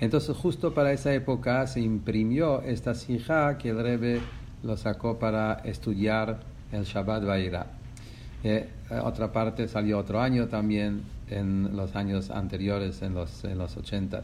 Entonces 0.00 0.36
justo 0.36 0.74
para 0.74 0.92
esa 0.92 1.14
época 1.14 1.66
se 1.68 1.80
imprimió 1.80 2.62
esta 2.62 2.94
sija 2.94 3.56
que 3.56 3.68
el 3.68 3.82
Rebbe 3.82 4.20
lo 4.62 4.76
sacó 4.76 5.18
para 5.18 5.60
estudiar 5.64 6.40
el 6.72 6.84
Shabbat 6.84 7.24
Vairah. 7.24 7.66
Eh, 8.42 8.68
otra 9.02 9.32
parte 9.32 9.68
salió 9.68 9.98
otro 9.98 10.20
año 10.20 10.48
también 10.48 11.02
en 11.30 11.76
los 11.76 11.94
años 11.96 12.30
anteriores, 12.30 13.02
en 13.02 13.14
los, 13.14 13.44
en 13.44 13.58
los 13.58 13.76
80 13.76 14.22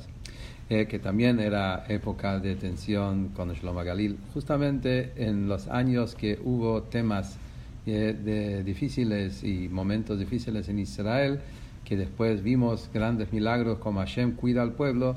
eh, 0.71 0.87
que 0.87 0.99
también 0.99 1.39
era 1.39 1.85
época 1.89 2.39
de 2.39 2.55
tensión 2.55 3.29
con 3.29 3.53
Shlomo 3.53 3.85
Galil, 3.85 4.19
justamente 4.33 5.13
en 5.17 5.49
los 5.49 5.69
años 5.69 6.15
que 6.15 6.39
hubo 6.43 6.85
temas 6.85 7.37
eh, 7.87 8.17
de 8.19 8.63
difíciles 8.65 9.43
y 9.43 9.69
momentos 9.69 10.19
difíciles 10.19 10.69
en 10.69 10.79
Israel, 10.79 11.41
que 11.85 11.97
después 11.97 12.43
vimos 12.43 12.91
grandes 12.93 13.33
milagros 13.33 13.79
como 13.79 14.01
Hashem 14.01 14.33
cuida 14.33 14.63
al 14.63 14.73
pueblo, 14.73 15.17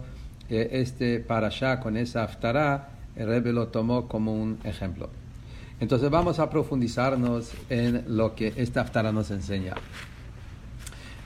este 0.49 1.25
allá 1.27 1.79
con 1.79 1.97
esa 1.97 2.23
aftará, 2.23 2.89
el 3.15 3.27
Rebbe 3.27 3.51
lo 3.51 3.67
tomó 3.69 4.07
como 4.07 4.33
un 4.33 4.59
ejemplo. 4.63 5.09
Entonces 5.79 6.09
vamos 6.09 6.39
a 6.39 6.49
profundizarnos 6.49 7.51
en 7.69 8.03
lo 8.07 8.35
que 8.35 8.53
esta 8.55 8.81
aftara 8.81 9.11
nos 9.11 9.31
enseña. 9.31 9.73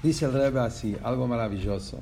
Dice 0.01 0.25
el 0.25 0.33
Rebbe 0.33 0.61
así, 0.61 0.95
algo 1.03 1.27
maravilloso. 1.27 1.99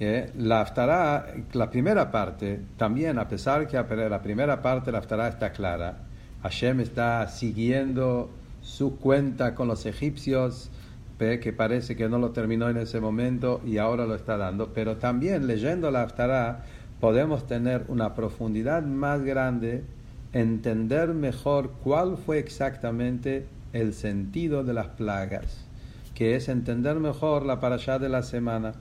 Eh, 0.00 0.32
la 0.38 0.62
Aftará, 0.62 1.34
la 1.52 1.70
primera 1.70 2.10
parte, 2.10 2.58
también 2.78 3.18
a 3.18 3.28
pesar 3.28 3.68
que 3.68 3.76
la 3.76 4.22
primera 4.22 4.62
parte 4.62 4.90
la 4.90 4.98
Aftará 4.98 5.28
está 5.28 5.52
clara, 5.52 5.98
Hashem 6.42 6.80
está 6.80 7.26
siguiendo 7.28 8.30
su 8.62 8.96
cuenta 8.96 9.54
con 9.54 9.68
los 9.68 9.86
egipcios, 9.86 10.70
que 11.18 11.52
parece 11.52 11.96
que 11.96 12.08
no 12.08 12.18
lo 12.18 12.30
terminó 12.30 12.70
en 12.70 12.78
ese 12.78 12.98
momento 12.98 13.60
y 13.66 13.76
ahora 13.76 14.06
lo 14.06 14.14
está 14.14 14.38
dando, 14.38 14.72
pero 14.72 14.96
también 14.96 15.46
leyendo 15.46 15.90
la 15.90 16.02
Aftará 16.02 16.64
podemos 16.98 17.46
tener 17.46 17.84
una 17.88 18.14
profundidad 18.14 18.82
más 18.82 19.22
grande, 19.22 19.84
entender 20.32 21.12
mejor 21.12 21.72
cuál 21.82 22.16
fue 22.16 22.38
exactamente 22.38 23.46
el 23.74 23.92
sentido 23.92 24.64
de 24.64 24.72
las 24.72 24.86
plagas, 24.88 25.66
que 26.14 26.36
es 26.36 26.48
entender 26.48 26.96
mejor 26.96 27.44
la 27.44 27.60
parashá 27.60 27.98
de 27.98 28.08
la 28.08 28.22
semana 28.22 28.72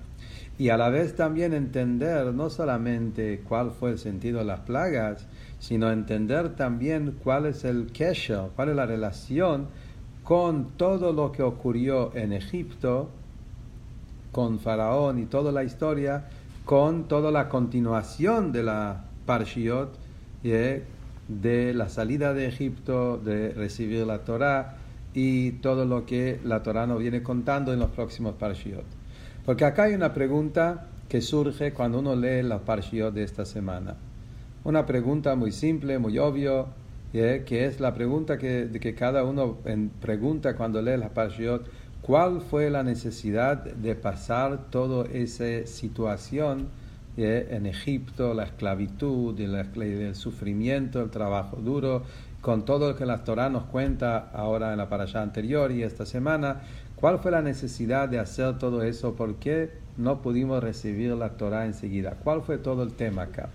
y 0.58 0.70
a 0.70 0.78
la 0.78 0.89
vez 0.89 1.16
también 1.16 1.54
entender 1.54 2.34
no 2.34 2.50
solamente 2.50 3.42
cuál 3.48 3.72
fue 3.72 3.92
el 3.92 3.98
sentido 3.98 4.39
de 4.39 4.46
las 4.46 4.62
plagas, 4.62 5.25
sino 5.60 5.92
entender 5.92 6.56
también 6.56 7.18
cuál 7.24 7.46
es 7.46 7.66
el 7.66 7.88
kesher, 7.92 8.50
cuál 8.56 8.70
es 8.70 8.75
la 8.75 8.86
relación 8.86 9.68
con 10.24 10.72
todo 10.78 11.12
lo 11.12 11.32
que 11.32 11.44
ocurrió 11.44 12.16
en 12.16 12.34
Egipto, 12.34 13.10
con 14.32 14.60
Faraón 14.60 15.20
y 15.20 15.25
toda 15.25 15.51
la 15.51 15.63
historia, 15.63 16.25
con 16.66 17.08
toda 17.08 17.32
la 17.32 17.50
continuación 17.50 18.51
de 18.51 18.63
la 18.63 19.06
Parshiot, 19.25 19.89
eh, 20.44 20.84
de 21.28 21.74
la 21.74 21.89
salida 21.89 22.34
de 22.34 22.48
Egipto, 22.48 23.18
de 23.18 23.54
recibir 23.54 24.06
la 24.06 24.20
Torah 24.20 24.78
y 25.13 25.54
todo 25.54 25.86
lo 25.86 26.06
que 26.06 26.39
la 26.44 26.63
Torah 26.63 26.88
nos 26.88 27.00
viene 27.00 27.24
contando 27.24 27.74
en 27.74 27.80
los 27.80 27.89
próximos 27.89 28.36
Parshiot. 28.36 28.86
Porque 29.46 29.66
acá 29.66 29.84
hay 29.84 29.96
una 29.96 30.13
pregunta 30.13 30.88
que 31.08 31.22
surge 31.22 31.74
cuando 31.74 32.00
uno 32.00 32.16
lee 32.16 32.44
la 32.44 32.60
Parshiot 32.60 33.13
de 33.13 33.24
esta 33.24 33.46
semana. 33.46 33.96
Una 34.66 34.86
pregunta 34.86 35.36
muy 35.36 35.54
simple, 35.54 36.00
muy 36.00 36.20
obvio, 36.20 36.68
que 37.13 37.66
es 37.66 37.80
la 37.80 37.94
pregunta 37.94 38.38
que, 38.38 38.96
cada 38.98 39.24
uno 39.24 39.58
pregunta 40.01 40.58
cuando 40.58 40.82
lee 40.82 40.98
la 40.98 41.10
Parshiot, 41.10 41.66
¿cuál 42.01 42.42
fue 42.42 42.70
la 42.70 42.84
necesidad 42.84 43.63
de 43.63 43.96
pasar 43.96 44.70
toda 44.70 45.06
esa 45.13 45.66
situación 45.66 46.68
en 47.16 47.66
Egipto, 47.66 48.34
la 48.34 48.44
esclavitud, 48.44 49.39
el, 49.39 49.56
el, 49.56 50.16
sufrimiento, 50.16 51.01
el 51.01 51.10
trabajo 51.10 51.56
duro, 51.58 52.04
con 52.42 52.66
todo 52.66 52.89
lo 52.89 52.96
que 52.98 53.06
la 53.06 53.24
Torah 53.24 53.50
nos 53.50 53.63
cuenta 53.63 54.30
ahora 54.34 54.74
en 54.74 54.78
la 54.78 54.89
parasha 54.89 55.22
anterior 55.22 55.72
y 55.72 55.84
esta 55.84 56.06
semana? 56.06 56.63
¿Cuál 56.98 57.20
fue 57.20 57.32
la 57.32 57.42
necesidad 57.42 58.10
de 58.10 58.20
hacer 58.20 58.58
todo 58.58 58.84
eso? 58.84 59.16
¿Por 59.16 59.36
qué 59.36 59.72
no 59.96 60.22
pudimos 60.22 60.62
recibir 60.62 61.13
la 61.13 61.38
Torah 61.38 61.66
enseguida? 61.66 62.18
¿Cuál 62.22 62.42
fue 62.42 62.58
todo 62.58 62.84
el 62.84 62.92
tema 62.92 63.24
acá? 63.24 63.50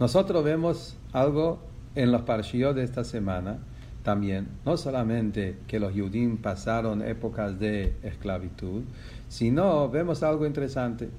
Nosotros 0.00 0.44
vemos 0.44 0.96
algo 1.12 1.58
en 1.96 2.12
los 2.12 2.22
parshiot 2.22 2.76
de 2.76 2.84
esta 2.84 3.02
semana 3.02 3.58
también, 4.04 4.46
no 4.64 4.76
solamente 4.76 5.56
que 5.66 5.80
los 5.80 5.92
Yudim 5.92 6.36
pasaron 6.36 7.02
épocas 7.02 7.58
de 7.58 7.94
esclavitud, 8.02 8.82
sino 9.28 9.88
vemos 9.90 10.22
algo 10.22 10.46
interesante, 10.46 11.10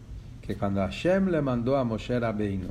que 0.41 0.55
cuando 0.55 0.81
Hashem 0.81 1.27
le 1.27 1.41
mandó 1.41 1.77
a 1.77 1.83
Moshe 1.83 2.19
Rabbeinu, 2.19 2.69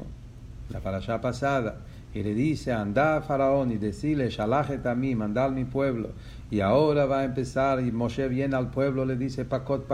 la 0.71 0.81
parasha 0.81 1.21
pasada, 1.21 1.81
y 2.15 2.23
le 2.23 2.35
dice, 2.35 2.73
anda 2.73 3.19
a 3.19 3.21
Faraón 3.21 3.71
y 3.71 3.77
decirle, 3.77 4.31
Shalajet 4.31 4.87
a 4.87 4.95
mí, 4.95 5.15
mandar 5.15 5.53
mi 5.53 5.65
pueblo, 5.65 6.09
y 6.50 6.61
ahora 6.61 7.05
va 7.05 7.21
a 7.21 7.25
empezar, 7.25 7.81
y 7.81 7.93
Moshe 7.93 8.29
viene 8.29 8.57
al 8.57 8.71
pueblo, 8.71 9.05
le 9.05 9.17
dice, 9.17 9.45
Pakot 9.45 9.87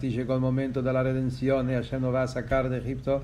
ti 0.00 0.10
llegó 0.10 0.34
el 0.34 0.40
momento 0.40 0.82
de 0.82 0.92
la 0.92 1.04
redención, 1.04 1.70
y 1.70 1.74
Hashem 1.74 2.02
nos 2.02 2.12
va 2.12 2.24
a 2.24 2.28
sacar 2.28 2.68
de 2.68 2.78
Egipto. 2.78 3.22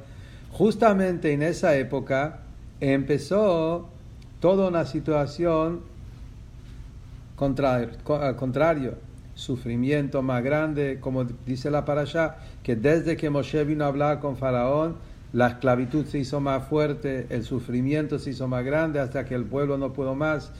Justamente 0.56 1.34
en 1.34 1.42
esa 1.42 1.76
época 1.76 2.38
empezó 2.80 3.90
toda 4.40 4.68
una 4.68 4.86
situación 4.86 5.82
contrario, 7.34 7.90
al 8.08 8.36
contrario, 8.36 8.94
sufrimiento 9.34 10.22
más 10.22 10.42
grande, 10.42 10.96
como 10.98 11.24
dice 11.24 11.70
la 11.70 11.84
parasha, 11.84 12.38
que 12.62 12.74
desde 12.74 13.18
que 13.18 13.28
Moshe 13.28 13.64
vino 13.64 13.84
a 13.84 13.88
hablar 13.88 14.18
con 14.18 14.38
Faraón, 14.38 14.96
la 15.34 15.48
esclavitud 15.48 16.06
se 16.06 16.20
hizo 16.20 16.40
más 16.40 16.66
fuerte, 16.66 17.26
el 17.28 17.44
sufrimiento 17.44 18.18
se 18.18 18.30
hizo 18.30 18.48
más 18.48 18.64
grande 18.64 18.98
hasta 18.98 19.26
que 19.26 19.34
el 19.34 19.44
pueblo 19.44 19.76
no 19.76 19.92
pudo 19.92 20.14
más. 20.14 20.52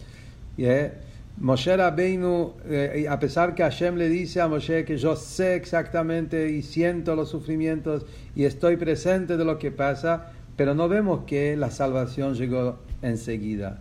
Eh, 0.59 0.93
Moshe 1.39 1.77
Rabbeinu, 1.77 2.55
eh, 2.67 3.07
a 3.11 3.19
pesar 3.21 3.55
que 3.55 3.63
Hashem 3.63 3.97
le 3.97 4.09
dice 4.09 4.41
a 4.41 4.49
Moshe 4.49 4.87
que 4.87 4.97
yo 4.97 5.17
sé 5.17 5.55
exactamente 5.55 6.51
y 6.51 6.63
siento 6.63 7.15
los 7.15 7.29
sufrimientos 7.29 8.07
y 8.35 8.45
estoy 8.45 8.79
presente 8.79 9.37
de 9.37 9.45
lo 9.45 9.59
que 9.59 9.71
pasa, 9.71 10.33
pero 10.57 10.75
no 10.75 10.89
vemos 10.89 11.25
que 11.27 11.55
la 11.57 11.71
salvación 11.71 12.35
llegó 12.35 12.79
enseguida. 13.03 13.81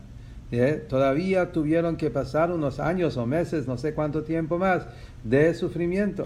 ¿Eh? 0.51 0.83
Todavía 0.87 1.53
tuvieron 1.53 1.95
que 1.95 2.09
pasar 2.09 2.51
unos 2.51 2.81
años 2.81 3.15
o 3.15 3.25
meses, 3.25 3.67
no 3.67 3.77
sé 3.77 3.93
cuánto 3.93 4.23
tiempo 4.23 4.57
más, 4.57 4.85
de 5.23 5.53
sufrimiento. 5.53 6.25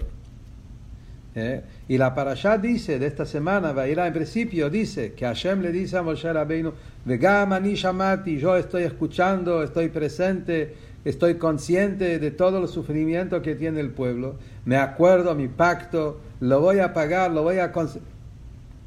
¿Eh? 1.36 1.62
Y 1.88 1.96
la 1.96 2.12
parashá 2.12 2.58
dice 2.58 2.98
de 2.98 3.06
esta 3.06 3.24
semana, 3.24 3.72
va 3.72 3.82
a 3.82 3.88
ir 3.88 4.00
en 4.00 4.12
principio, 4.12 4.68
dice 4.68 5.12
que 5.12 5.24
Hashem 5.24 5.62
le 5.62 5.70
dice 5.70 5.96
a 5.96 6.02
Moshe 6.02 6.30
Rabbeinu, 6.32 6.72
Vegamani 7.04 7.74
Shamati, 7.74 8.38
yo 8.38 8.56
estoy 8.56 8.82
escuchando, 8.82 9.62
estoy 9.62 9.90
presente, 9.90 10.74
estoy 11.04 11.34
consciente 11.34 12.18
de 12.18 12.30
todo 12.30 12.58
el 12.58 12.68
sufrimiento 12.68 13.42
que 13.42 13.54
tiene 13.54 13.80
el 13.80 13.90
pueblo, 13.90 14.36
me 14.64 14.76
acuerdo 14.76 15.34
mi 15.34 15.48
pacto, 15.48 16.20
lo 16.40 16.60
voy 16.60 16.78
a 16.80 16.92
pagar, 16.92 17.30
lo 17.30 17.42
voy 17.42 17.58
a 17.58 17.72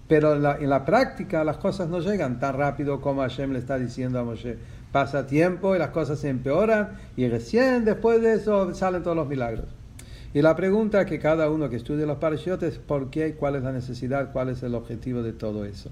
pero 0.08 0.36
en 0.36 0.70
la, 0.70 0.86
práctica 0.86 1.44
las 1.44 1.58
cosas 1.58 1.90
no 1.90 2.00
llegan 2.00 2.40
tan 2.40 2.56
rápido 2.56 3.02
como 3.02 3.22
Hashem 3.22 3.54
le 3.54 3.60
está 3.60 3.80
diciendo 3.80 4.20
a 4.20 4.24
Moshe. 4.24 4.58
Pasa 4.92 5.26
tiempo 5.26 5.76
y 5.76 5.80
las 5.80 5.90
cosas 5.90 6.20
se 6.20 6.30
empeoran 6.30 7.00
y 7.18 7.28
recién 7.28 7.84
después 7.84 8.22
de 8.22 8.34
eso 8.34 8.76
salen 8.76 9.02
todos 9.02 9.18
los 9.18 9.28
milagros. 9.28 9.66
Y 10.34 10.42
la 10.42 10.56
pregunta 10.56 11.06
que 11.06 11.20
cada 11.20 11.50
uno 11.50 11.70
que 11.70 11.78
estudia 11.78 12.06
los 12.06 12.18
parashiot 12.18 12.62
es 12.64 12.78
por 12.78 13.10
qué, 13.10 13.36
cuál 13.36 13.56
es 13.56 13.64
la 13.64 13.72
necesidad, 13.72 14.32
cuál 14.32 14.50
es 14.50 14.62
el 14.62 14.76
objetivo 14.76 15.24
de 15.24 15.32
todo 15.32 15.66
eso. 15.66 15.90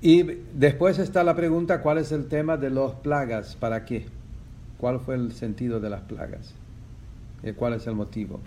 Y 0.00 0.24
después 0.54 0.98
está 0.98 1.22
la 1.22 1.36
pregunta 1.36 1.80
cuál 1.80 1.98
es 1.98 2.10
el 2.10 2.26
tema 2.26 2.56
de 2.56 2.70
los 2.70 2.94
plagas, 2.94 3.56
¿para 3.56 3.84
qué? 3.84 4.06
¿Cuál 4.82 4.98
fue 4.98 5.14
el 5.14 5.30
sentido 5.30 5.78
de 5.78 5.88
las 5.88 6.00
plagas? 6.00 6.54
¿Y 7.44 7.52
¿Cuál 7.52 7.74
es 7.74 7.86
el 7.86 7.94
motivo? 7.94 8.40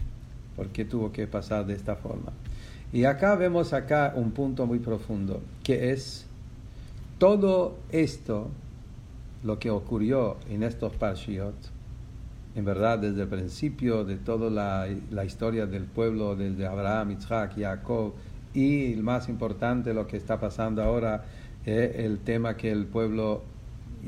¿Por 0.58 0.68
qué 0.68 0.84
tuvo 0.84 1.14
que 1.14 1.28
pasar 1.28 1.66
de 1.66 1.76
esta 1.76 1.96
forma? 1.96 2.34
Y 2.92 3.06
acá 3.06 3.38
vemos 3.38 3.72
acá 3.72 4.12
un 4.18 4.32
punto 4.32 4.66
muy 4.66 4.80
profundo, 4.80 5.42
que 5.64 5.94
es 5.94 6.26
todo 7.20 7.78
esto, 7.90 8.50
lo 9.46 9.60
que 9.60 9.70
ocurrió 9.70 10.36
en 10.50 10.64
estos 10.64 10.94
parshiot, 10.98 11.56
en 12.54 12.66
verdad 12.66 13.00
desde 13.00 13.22
el 13.22 13.30
principio 13.30 14.04
de 14.04 14.18
toda 14.18 14.50
la, 14.50 14.90
la 15.12 15.24
historia 15.24 15.66
del 15.68 15.86
pueblo, 15.86 16.36
desde 16.36 16.68
Abraham, 16.68 17.12
Isaac, 17.12 17.54
Jacob, 17.58 18.12
y 18.54 18.92
el 18.92 19.04
más 19.04 19.30
importante, 19.30 19.94
lo 19.94 20.06
que 20.06 20.18
está 20.18 20.38
pasando 20.38 20.84
ahora, 20.84 21.24
eh, 21.66 22.04
el 22.04 22.20
tema 22.20 22.58
que 22.58 22.74
el 22.74 22.88
pueblo 22.88 23.44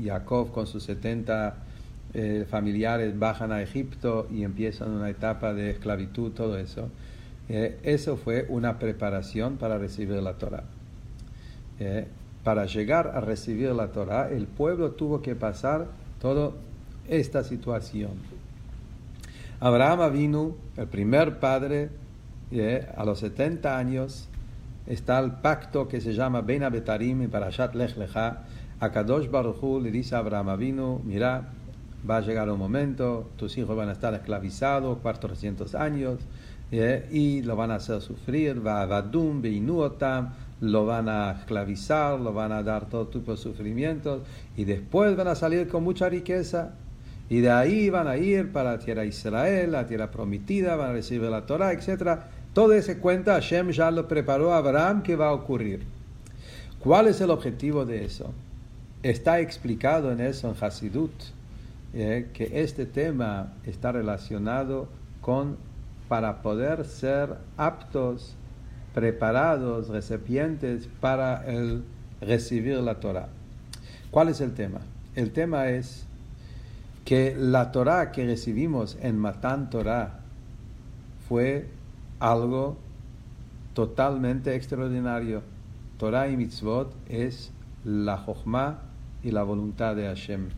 Jacob 0.04 0.52
con 0.52 0.66
sus 0.66 0.82
70 0.82 1.64
eh, 2.20 2.44
familiares 2.50 3.16
bajan 3.16 3.52
a 3.52 3.62
Egipto 3.62 4.26
y 4.28 4.42
empiezan 4.42 4.90
una 4.90 5.08
etapa 5.08 5.54
de 5.54 5.70
esclavitud, 5.70 6.32
todo 6.32 6.58
eso. 6.58 6.88
Eh, 7.48 7.78
eso 7.84 8.16
fue 8.16 8.44
una 8.48 8.80
preparación 8.80 9.56
para 9.56 9.78
recibir 9.78 10.20
la 10.20 10.32
Torah. 10.32 10.64
Eh, 11.78 12.08
para 12.42 12.66
llegar 12.66 13.12
a 13.14 13.20
recibir 13.20 13.70
la 13.70 13.92
Torah, 13.92 14.30
el 14.32 14.48
pueblo 14.48 14.90
tuvo 14.90 15.22
que 15.22 15.36
pasar 15.36 15.86
toda 16.20 16.54
esta 17.06 17.44
situación. 17.44 18.10
Abraham 19.60 20.12
vino, 20.12 20.56
el 20.76 20.88
primer 20.88 21.38
padre, 21.38 21.90
a 22.96 23.04
los 23.04 23.20
70 23.20 23.78
años, 23.78 24.28
está 24.88 25.20
el 25.20 25.34
pacto 25.34 25.86
que 25.86 26.00
se 26.00 26.14
llama 26.14 26.40
Ben 26.40 26.64
Abetarim 26.64 27.22
y 27.22 27.28
Parashat 27.28 27.76
Lech 27.76 27.96
Lecha. 27.96 28.38
A 28.80 28.90
Kadosh 28.90 29.30
Baruch 29.30 29.62
le 29.80 29.92
dice 29.92 30.16
a 30.16 30.18
Abraham 30.18 30.58
vino, 30.58 31.00
mira, 31.04 31.52
va 32.08 32.18
a 32.18 32.20
llegar 32.20 32.50
un 32.50 32.58
momento, 32.58 33.28
tus 33.36 33.56
hijos 33.58 33.76
van 33.76 33.88
a 33.88 33.92
estar 33.92 34.14
esclavizados 34.14 34.98
400 34.98 35.74
años, 35.74 36.18
y 36.70 37.42
lo 37.42 37.56
van 37.56 37.70
a 37.70 37.76
hacer 37.76 38.00
sufrir, 38.02 38.66
va 38.66 38.82
a 38.82 39.02
lo 40.60 40.86
van 40.86 41.08
a 41.08 41.30
esclavizar, 41.32 42.18
lo 42.20 42.32
van 42.32 42.52
a 42.52 42.62
dar 42.62 42.88
todo 42.88 43.06
tipo 43.06 43.30
de 43.32 43.38
sufrimientos 43.38 44.22
y 44.56 44.64
después 44.64 45.16
van 45.16 45.28
a 45.28 45.34
salir 45.34 45.68
con 45.68 45.84
mucha 45.84 46.08
riqueza 46.08 46.74
y 47.30 47.40
de 47.40 47.50
ahí 47.50 47.90
van 47.90 48.08
a 48.08 48.16
ir 48.16 48.52
para 48.52 48.72
la 48.72 48.78
tierra 48.78 49.02
de 49.02 49.08
Israel, 49.08 49.72
la 49.72 49.86
tierra 49.86 50.10
prometida, 50.10 50.76
van 50.76 50.90
a 50.90 50.92
recibir 50.94 51.30
la 51.30 51.46
Torah, 51.46 51.72
etc. 51.72 52.20
Todo 52.54 52.72
ese 52.72 52.98
cuenta 52.98 53.34
Hashem 53.34 53.70
ya 53.70 53.90
lo 53.90 54.08
preparó 54.08 54.52
a 54.52 54.58
Abraham 54.58 55.02
que 55.02 55.14
va 55.14 55.28
a 55.28 55.32
ocurrir. 55.32 55.82
¿Cuál 56.80 57.06
es 57.06 57.20
el 57.20 57.30
objetivo 57.30 57.84
de 57.84 58.04
eso? 58.04 58.32
Está 59.02 59.40
explicado 59.40 60.10
en 60.10 60.20
eso 60.20 60.48
en 60.48 60.56
Hasidut, 60.60 61.12
eh, 61.94 62.30
que 62.32 62.62
este 62.62 62.86
tema 62.86 63.54
está 63.64 63.92
relacionado 63.92 64.88
con 65.20 65.56
para 66.08 66.42
poder 66.42 66.84
ser 66.84 67.36
aptos 67.56 68.34
preparados, 68.94 69.88
recipientes 69.88 70.88
para 71.00 71.44
recibir 72.20 72.78
la 72.78 72.94
Torah. 72.98 73.28
¿Cuál 74.10 74.30
es 74.30 74.40
el 74.40 74.54
tema? 74.54 74.80
El 75.14 75.32
tema 75.32 75.68
es 75.68 76.06
que 77.04 77.34
la 77.38 77.72
Torah 77.72 78.10
que 78.10 78.26
recibimos 78.26 78.96
en 79.00 79.18
Matan 79.18 79.70
Torah 79.70 80.20
fue 81.28 81.68
algo 82.18 82.76
totalmente 83.74 84.54
extraordinario. 84.54 85.42
Torah 85.98 86.28
y 86.28 86.36
mitzvot 86.36 86.92
es 87.08 87.52
la 87.84 88.16
jochma 88.16 88.78
y 89.22 89.30
la 89.30 89.42
voluntad 89.42 89.94
de 89.94 90.06
Hashem. 90.06 90.48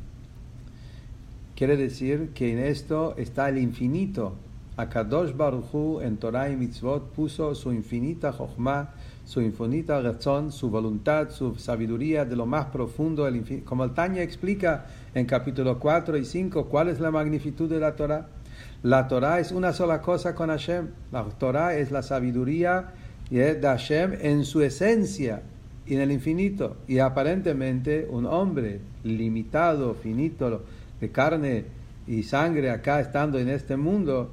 Quiere 1.60 1.76
decir 1.76 2.30
que 2.32 2.50
en 2.52 2.58
esto 2.58 3.14
está 3.18 3.50
el 3.50 3.58
infinito. 3.58 4.32
Akadosh 4.78 5.36
Baruchu 5.36 6.00
en 6.00 6.16
Torah 6.16 6.48
y 6.48 6.56
mitzvot 6.56 7.12
puso 7.12 7.54
su 7.54 7.70
infinita 7.70 8.32
jochma, 8.32 8.94
su 9.26 9.42
infinita 9.42 10.00
razón, 10.00 10.52
su 10.52 10.70
voluntad, 10.70 11.28
su 11.28 11.56
sabiduría 11.56 12.24
de 12.24 12.34
lo 12.34 12.46
más 12.46 12.64
profundo. 12.68 13.28
El 13.28 13.62
Como 13.62 13.84
el 13.84 13.92
Tanya 13.92 14.22
explica 14.22 14.86
en 15.14 15.26
capítulo 15.26 15.78
4 15.78 16.16
y 16.16 16.24
5, 16.24 16.64
¿cuál 16.64 16.88
es 16.88 16.98
la 16.98 17.10
magnitud 17.10 17.68
de 17.68 17.78
la 17.78 17.94
Torah? 17.94 18.28
La 18.82 19.06
Torah 19.06 19.38
es 19.38 19.52
una 19.52 19.74
sola 19.74 20.00
cosa 20.00 20.34
con 20.34 20.48
Hashem. 20.48 20.88
La 21.12 21.24
Torah 21.24 21.76
es 21.76 21.90
la 21.90 22.02
sabiduría 22.02 22.94
de 23.28 23.60
Hashem 23.60 24.14
en 24.22 24.46
su 24.46 24.62
esencia 24.62 25.42
y 25.84 25.94
en 25.94 26.00
el 26.00 26.10
infinito. 26.10 26.78
Y 26.88 27.00
aparentemente 27.00 28.08
un 28.10 28.24
hombre 28.24 28.80
limitado, 29.04 29.92
finito, 29.92 30.62
de 31.00 31.10
carne 31.10 31.64
y 32.06 32.22
sangre 32.22 32.70
acá 32.70 33.00
estando 33.00 33.38
en 33.38 33.48
este 33.48 33.76
mundo, 33.76 34.30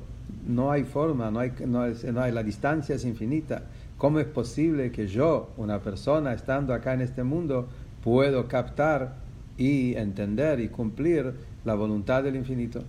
no 0.47 0.71
hay 0.71 0.83
forma, 0.83 1.31
no 1.31 1.39
hay, 1.39 1.53
no, 1.65 1.81
hay, 1.81 2.31
la 2.31 2.43
distancia 2.43 2.95
es 2.95 3.05
infinita. 3.05 3.63
¿Cómo 3.97 4.19
es 4.19 4.27
posible 4.27 4.91
que 4.91 5.07
yo, 5.07 5.49
una 5.57 5.79
persona 5.79 6.33
estando 6.33 6.73
acá 6.73 6.93
en 6.93 7.01
este 7.01 7.23
mundo, 7.23 7.67
puedo 8.03 8.47
captar 8.47 9.15
y 9.57 9.95
entender 9.95 10.59
y 10.59 10.69
cumplir 10.69 11.33
la 11.65 11.73
voluntad 11.73 12.23
del 12.23 12.35
infinito? 12.35 12.83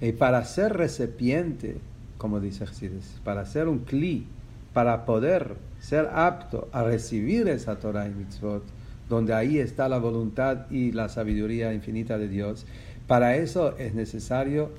Y 0.00 0.12
para 0.12 0.44
ser 0.44 0.74
recipiente, 0.74 1.78
como 2.18 2.40
dice 2.40 2.66
Jesús, 2.66 3.20
para 3.24 3.44
ser 3.46 3.68
un 3.68 3.80
cli, 3.80 4.26
para 4.72 5.04
poder 5.06 5.56
ser 5.80 6.08
apto 6.12 6.68
a 6.72 6.82
recibir 6.82 7.48
esa 7.48 7.78
Torah 7.78 8.06
y 8.06 8.10
mitzvot, 8.10 8.62
donde 9.08 9.34
ahí 9.34 9.58
está 9.58 9.88
la 9.88 9.98
voluntad 9.98 10.70
y 10.70 10.92
la 10.92 11.08
sabiduría 11.08 11.72
infinita 11.72 12.18
de 12.18 12.28
Dios, 12.28 12.66
para 13.06 13.36
eso 13.36 13.76
es 13.78 13.94
necesario 13.94 14.70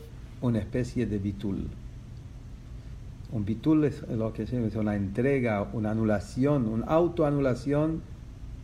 una 0.42 0.60
especie 0.60 1.06
de 1.06 1.18
bitul. 1.18 1.68
Un 3.32 3.46
bitul 3.46 3.86
es 3.86 4.08
lo 4.08 4.34
que 4.34 4.46
se 4.48 4.56
llama 4.56 4.70
una 4.80 4.96
entrega, 4.96 5.68
una 5.74 5.92
anulación, 5.92 6.68
una 6.68 6.86
autoanulación 6.88 8.02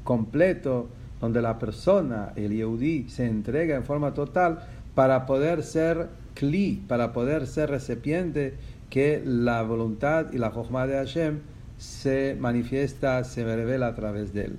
completo, 0.03 0.87
donde 1.19 1.41
la 1.41 1.59
persona, 1.59 2.33
el 2.35 2.53
Yehudi, 2.53 3.09
se 3.09 3.25
entrega 3.25 3.75
en 3.75 3.83
forma 3.83 4.13
total 4.13 4.59
para 4.95 5.25
poder 5.25 5.63
ser 5.63 6.09
kli, 6.33 6.83
para 6.87 7.13
poder 7.13 7.47
ser 7.47 7.69
recipiente 7.69 8.55
que 8.89 9.21
la 9.25 9.63
voluntad 9.63 10.31
y 10.33 10.37
la 10.37 10.51
jochma 10.51 10.85
de 10.85 10.95
Hashem 10.95 11.39
se 11.77 12.37
manifiesta, 12.39 13.23
se 13.23 13.43
revela 13.43 13.87
a 13.87 13.95
través 13.95 14.33
de 14.33 14.45
él. 14.45 14.57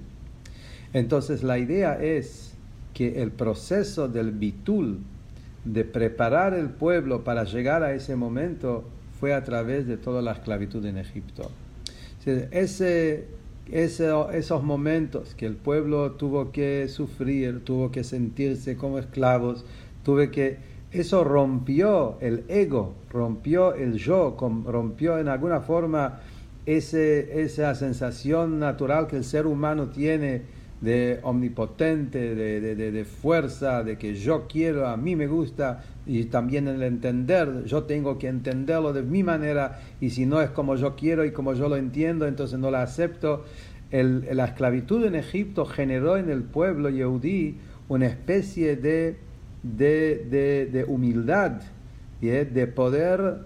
Entonces 0.95 1.43
la 1.43 1.59
idea 1.59 2.01
es 2.01 2.55
que 2.95 3.21
el 3.21 3.33
proceso 3.33 4.09
del 4.09 4.31
bitul, 4.31 5.01
de 5.65 5.85
preparar 5.85 6.55
el 6.55 6.71
pueblo 6.71 7.25
para 7.25 7.45
llegar 7.45 7.83
a 7.83 7.93
ese 7.93 8.17
momento, 8.17 8.85
fue 9.19 9.35
a 9.35 9.43
través 9.43 9.87
de 9.87 9.97
toda 9.97 10.23
la 10.23 10.33
esclavitud 10.33 10.85
en 10.87 10.97
Egipto. 10.97 11.51
Ese, 12.25 13.27
esos 13.67 14.63
momentos 14.63 15.35
que 15.35 15.47
el 15.47 15.57
pueblo 15.57 16.13
tuvo 16.13 16.53
que 16.53 16.89
sufrir, 16.89 17.65
tuvo 17.65 17.91
que 17.91 18.05
sentirse 18.05 18.77
como 18.77 18.99
esclavos, 18.99 19.65
tuve 20.05 20.31
que 20.31 20.59
eso 20.93 21.25
rompió 21.25 22.19
el 22.21 22.45
ego, 22.49 22.95
rompió 23.11 23.75
el 23.75 23.95
yo, 23.95 24.37
rompió 24.39 25.19
en 25.19 25.27
alguna 25.27 25.61
forma 25.61 26.21
esa 26.67 27.75
sensación 27.75 28.61
natural 28.61 29.09
que 29.09 29.17
el 29.17 29.25
ser 29.25 29.47
humano 29.47 29.89
tiene 29.89 30.43
de 30.85 31.21
omnipotente, 31.23 32.35
de, 32.35 32.75
de, 32.75 33.05
fuerza, 33.05 33.83
de 33.83 33.97
que 33.97 34.15
yo 34.15 34.47
quiero, 34.47 34.87
a 34.87 34.97
mí 34.97 35.17
me 35.17 35.27
gusta, 35.27 35.83
y 36.07 36.25
también 36.25 36.69
el 36.69 36.83
entender, 36.83 37.65
yo 37.65 37.85
tengo 37.85 38.19
que 38.19 38.29
entenderlo 38.29 38.93
de 38.93 39.03
mi 39.03 39.23
manera, 39.23 39.81
y 40.01 40.11
si 40.11 40.27
no 40.27 40.41
es 40.41 40.51
como 40.51 40.77
yo 40.77 40.95
quiero 40.95 41.25
y 41.25 41.33
como 41.33 41.55
yo 41.55 41.69
lo 41.69 41.77
entiendo, 41.77 42.27
entonces 42.27 42.59
no 42.59 42.71
la 42.71 42.83
acepto. 42.83 43.45
la 43.91 44.45
esclavitud 44.45 45.05
en 45.05 45.15
Egipto 45.15 45.65
generó 45.65 46.17
en 46.17 46.31
el 46.31 46.43
pueblo 46.43 46.91
yehudí 46.91 47.57
una 47.89 48.07
especie 48.07 48.77
de 48.77 49.17
de, 49.65 50.69
de, 50.71 50.85
humildad, 50.85 51.63
de 52.21 52.67
poder 52.67 53.39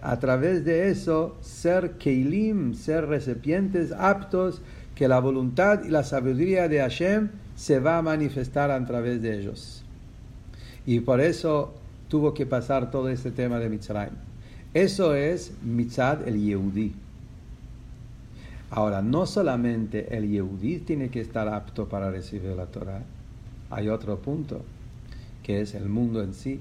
a 0.00 0.18
través 0.18 0.64
de 0.64 0.90
eso 0.90 1.36
ser 1.40 1.92
keilim, 1.92 2.74
ser 2.74 3.06
recipientes 3.06 3.92
aptos 3.92 4.62
que 5.00 5.08
la 5.08 5.18
voluntad 5.18 5.82
y 5.84 5.88
la 5.88 6.04
sabiduría 6.04 6.68
de 6.68 6.80
Hashem 6.80 7.30
se 7.56 7.80
va 7.80 7.96
a 7.96 8.02
manifestar 8.02 8.70
a 8.70 8.84
través 8.84 9.22
de 9.22 9.34
ellos. 9.34 9.82
Y 10.84 11.00
por 11.00 11.22
eso 11.22 11.72
tuvo 12.08 12.34
que 12.34 12.44
pasar 12.44 12.90
todo 12.90 13.08
este 13.08 13.30
tema 13.30 13.58
de 13.58 13.70
Mitzrayim. 13.70 14.12
Eso 14.74 15.14
es 15.14 15.52
Mitzad 15.62 16.28
el 16.28 16.38
Yehudi. 16.38 16.92
Ahora, 18.70 19.00
no 19.00 19.24
solamente 19.24 20.14
el 20.14 20.28
Yehudi 20.28 20.80
tiene 20.80 21.08
que 21.08 21.22
estar 21.22 21.48
apto 21.48 21.88
para 21.88 22.10
recibir 22.10 22.50
la 22.50 22.66
Torah, 22.66 23.00
hay 23.70 23.88
otro 23.88 24.18
punto 24.18 24.60
que 25.42 25.62
es 25.62 25.74
el 25.74 25.88
mundo 25.88 26.22
en 26.22 26.34
sí. 26.34 26.60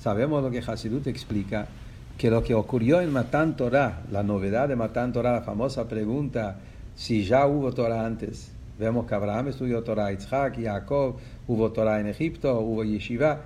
Sabemos 0.00 0.42
lo 0.42 0.50
que 0.50 0.60
Hasidut 0.66 1.06
explica, 1.06 1.68
que 2.16 2.30
lo 2.30 2.42
que 2.42 2.54
ocurrió 2.54 3.02
en 3.02 3.12
Matan 3.12 3.58
Torah, 3.58 4.04
la 4.10 4.22
novedad 4.22 4.68
de 4.68 4.76
Matan 4.76 5.12
Torah, 5.12 5.32
la 5.32 5.42
famosa 5.42 5.86
pregunta 5.86 6.60
si 6.96 7.24
ya 7.24 7.46
hubo 7.46 7.72
Torah 7.72 8.04
antes. 8.04 8.50
Vemos 8.78 9.06
que 9.06 9.14
Abraham 9.14 9.48
estudió 9.48 9.82
Torah, 9.84 10.12
Isaac, 10.12 10.58
Jacob, 10.60 11.16
hubo 11.46 11.72
Torah 11.72 12.00
en 12.00 12.08
Egipto, 12.08 12.58
hubo 12.60 12.84
Yeshiva. 12.84 13.42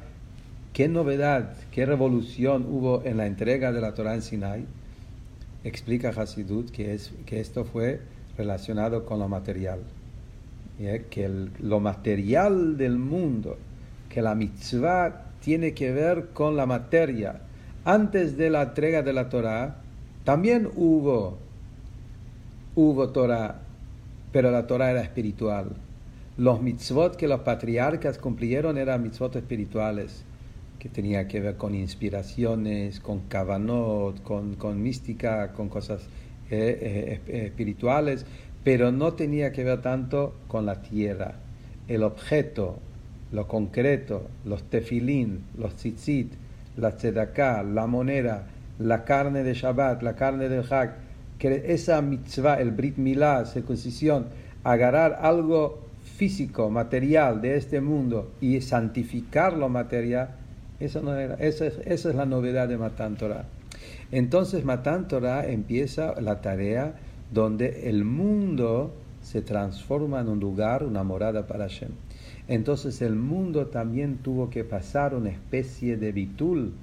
¿Qué 0.73 0.89
novedad, 0.89 1.55
qué 1.71 1.85
revolución 1.85 2.67
hubo 2.69 3.03
en 3.05 3.17
la 3.17 3.27
entrega 3.27 3.73
de 3.73 3.81
la 3.81 3.93
Torah 3.95 4.15
en 4.15 4.23
Sinai? 4.23 4.65
Explica 5.63 6.09
Hasidut 6.09 6.71
que, 6.71 6.95
es, 6.95 7.13
que 7.27 7.41
esto 7.41 7.65
fue 7.65 8.01
relacionado 8.39 9.05
con 9.05 9.19
lo 9.19 9.29
material. 9.29 9.81
Que 11.11 11.49
lo 11.61 11.81
material 11.81 12.79
del 12.79 12.99
mundo, 12.99 13.59
que 14.09 14.23
la 14.23 14.35
mitzvah 14.35 15.27
tiene 15.41 15.75
que 15.75 15.93
ver 15.93 16.29
con 16.33 16.57
la 16.57 16.67
materia. 16.67 17.41
Antes 17.85 18.37
de 18.37 18.49
la 18.49 18.63
entrega 18.63 19.03
de 19.03 19.13
la 19.13 19.29
Torah, 19.29 19.77
también 20.25 20.69
hubo, 20.75 21.39
hubo 22.81 23.11
Torah, 23.11 23.61
pero 24.33 24.51
la 24.51 24.67
Torah 24.67 24.91
era 24.91 25.03
espiritual. 25.03 25.73
Los 26.39 26.63
mitzvot 26.63 27.17
que 27.17 27.29
los 27.29 27.41
patriarcas 27.41 28.17
cumplieron 28.17 28.79
eran 28.79 29.03
mitzvot 29.03 29.37
espirituales, 29.37 30.25
que 30.79 30.89
tenía 30.89 31.29
que 31.29 31.41
ver 31.41 31.57
con 31.57 31.75
inspiraciones, 31.75 32.99
con 33.01 33.21
kavanot, 33.29 34.23
con, 34.23 34.55
con 34.55 34.83
mística, 34.83 35.53
con 35.53 35.69
cosas 35.69 36.09
eh, 36.51 37.21
eh, 37.27 37.45
espirituales, 37.47 38.25
pero 38.65 38.91
no 38.93 39.13
tenía 39.13 39.53
que 39.53 39.63
ver 39.63 39.83
tanto 39.83 40.35
con 40.49 40.65
la 40.65 40.81
tierra. 40.81 41.35
El 41.87 42.03
objeto, 42.03 42.79
lo 43.31 43.47
concreto, 43.47 44.27
los 44.47 44.63
tefilín, 44.63 45.45
los 45.59 45.75
tzitzit, 45.77 46.33
la 46.79 46.97
tzedaká, 46.97 47.63
la 47.63 47.87
moneda, 47.87 48.47
la 48.79 49.05
carne 49.05 49.43
de 49.43 49.53
Shabbat, 49.53 50.03
la 50.03 50.17
carne 50.17 50.49
del 50.49 50.65
Hag, 50.73 51.10
que 51.41 51.73
esa 51.73 52.03
mitzvah, 52.03 52.61
el 52.61 52.71
Brit 52.71 52.99
Milá, 52.99 53.47
circuncisión, 53.47 54.27
agarrar 54.63 55.21
algo 55.23 55.81
físico, 56.05 56.69
material 56.69 57.41
de 57.41 57.57
este 57.57 57.81
mundo 57.81 58.31
y 58.43 58.61
santificarlo 58.61 59.71
material, 59.71 60.37
eso 60.81 61.01
no 61.01 61.17
era, 61.17 61.35
esa 61.37 61.67
es, 61.67 61.79
esa 61.87 62.11
es 62.11 62.15
la 62.15 62.27
novedad 62.27 62.69
de 62.69 62.77
Matan 62.77 63.17
Torah. 63.17 63.47
Entonces 64.13 64.67
Matan 64.67 65.09
Torah 65.09 65.47
empieza 65.47 66.21
la 66.21 66.43
tarea 66.43 66.95
donde 67.33 67.89
el 67.89 68.05
mundo 68.05 68.93
se 69.23 69.41
transforma 69.41 70.21
en 70.21 70.29
un 70.29 70.41
lugar, 70.41 70.85
una 70.85 71.05
morada 71.05 71.47
para 71.47 71.69
Hashem. 71.69 71.93
Entonces 72.49 73.01
el 73.01 73.15
mundo 73.15 73.69
también 73.69 74.19
tuvo 74.19 74.51
que 74.51 74.63
pasar 74.65 75.15
una 75.15 75.31
especie 75.31 75.97
de 75.97 76.13
bitul, 76.13 76.75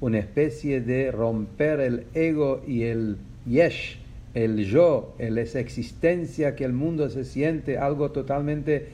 una 0.00 0.18
especie 0.18 0.80
de 0.80 1.10
romper 1.10 1.80
el 1.80 2.06
ego 2.14 2.62
y 2.66 2.84
el 2.84 3.18
yesh, 3.48 3.98
el 4.34 4.64
yo, 4.64 5.14
el, 5.18 5.38
esa 5.38 5.60
existencia 5.60 6.54
que 6.54 6.64
el 6.64 6.72
mundo 6.72 7.08
se 7.10 7.24
siente 7.24 7.78
algo 7.78 8.10
totalmente 8.10 8.88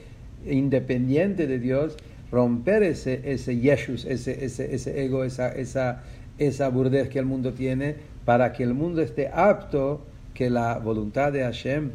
independiente 0.46 1.46
de 1.46 1.58
Dios, 1.58 1.96
romper 2.30 2.82
ese, 2.82 3.20
ese 3.32 3.58
yeshus, 3.58 4.04
ese, 4.04 4.44
ese, 4.44 4.74
ese 4.74 5.04
ego, 5.04 5.24
esa, 5.24 5.52
esa, 5.52 6.02
esa 6.38 6.68
burdez 6.68 7.08
que 7.08 7.18
el 7.18 7.26
mundo 7.26 7.52
tiene, 7.52 7.96
para 8.24 8.52
que 8.52 8.62
el 8.62 8.74
mundo 8.74 9.02
esté 9.02 9.28
apto 9.28 10.04
que 10.32 10.50
la 10.50 10.78
voluntad 10.78 11.32
de 11.32 11.42
Hashem 11.42 11.90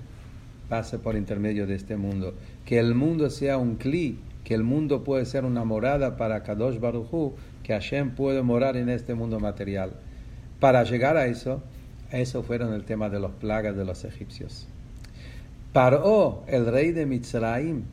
pase 0.69 0.99
por 0.99 1.15
intermedio 1.15 1.65
de 1.67 1.75
este 1.75 1.97
mundo, 1.97 2.35
que 2.65 2.79
el 2.79 2.93
mundo 2.93 3.29
sea 3.29 3.57
un 3.57 3.75
cli, 3.75 4.19
que 4.43 4.53
el 4.53 4.63
mundo 4.63 5.03
puede 5.03 5.25
ser 5.25 5.43
una 5.45 5.65
morada 5.65 6.15
para 6.15 6.43
Kadosh 6.43 6.79
Baruchu, 6.79 7.33
que 7.63 7.73
Hashem 7.73 8.11
puede 8.11 8.41
morar 8.43 8.77
en 8.77 8.89
este 8.89 9.15
mundo 9.15 9.39
material. 9.39 9.91
Para 10.59 10.83
llegar 10.83 11.17
a 11.17 11.27
eso, 11.27 11.61
eso 12.11 12.43
fueron 12.43 12.73
el 12.73 12.83
tema 12.83 13.09
de 13.09 13.19
los 13.19 13.31
plagas 13.31 13.75
de 13.75 13.85
los 13.85 14.03
egipcios. 14.03 14.67
Paró, 15.73 16.43
el 16.47 16.65
rey 16.65 16.91
de 16.91 17.05
Mitzrayim, 17.05 17.83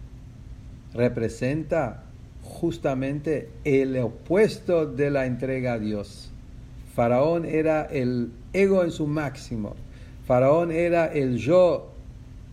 representa 0.94 2.04
justamente 2.42 3.50
el 3.64 3.98
opuesto 3.98 4.86
de 4.86 5.10
la 5.10 5.26
entrega 5.26 5.74
a 5.74 5.78
Dios. 5.78 6.30
Faraón 6.94 7.44
era 7.44 7.82
el 7.82 8.30
ego 8.54 8.82
en 8.82 8.90
su 8.90 9.06
máximo. 9.06 9.74
Faraón 10.26 10.72
era 10.72 11.06
el 11.06 11.36
yo. 11.36 11.90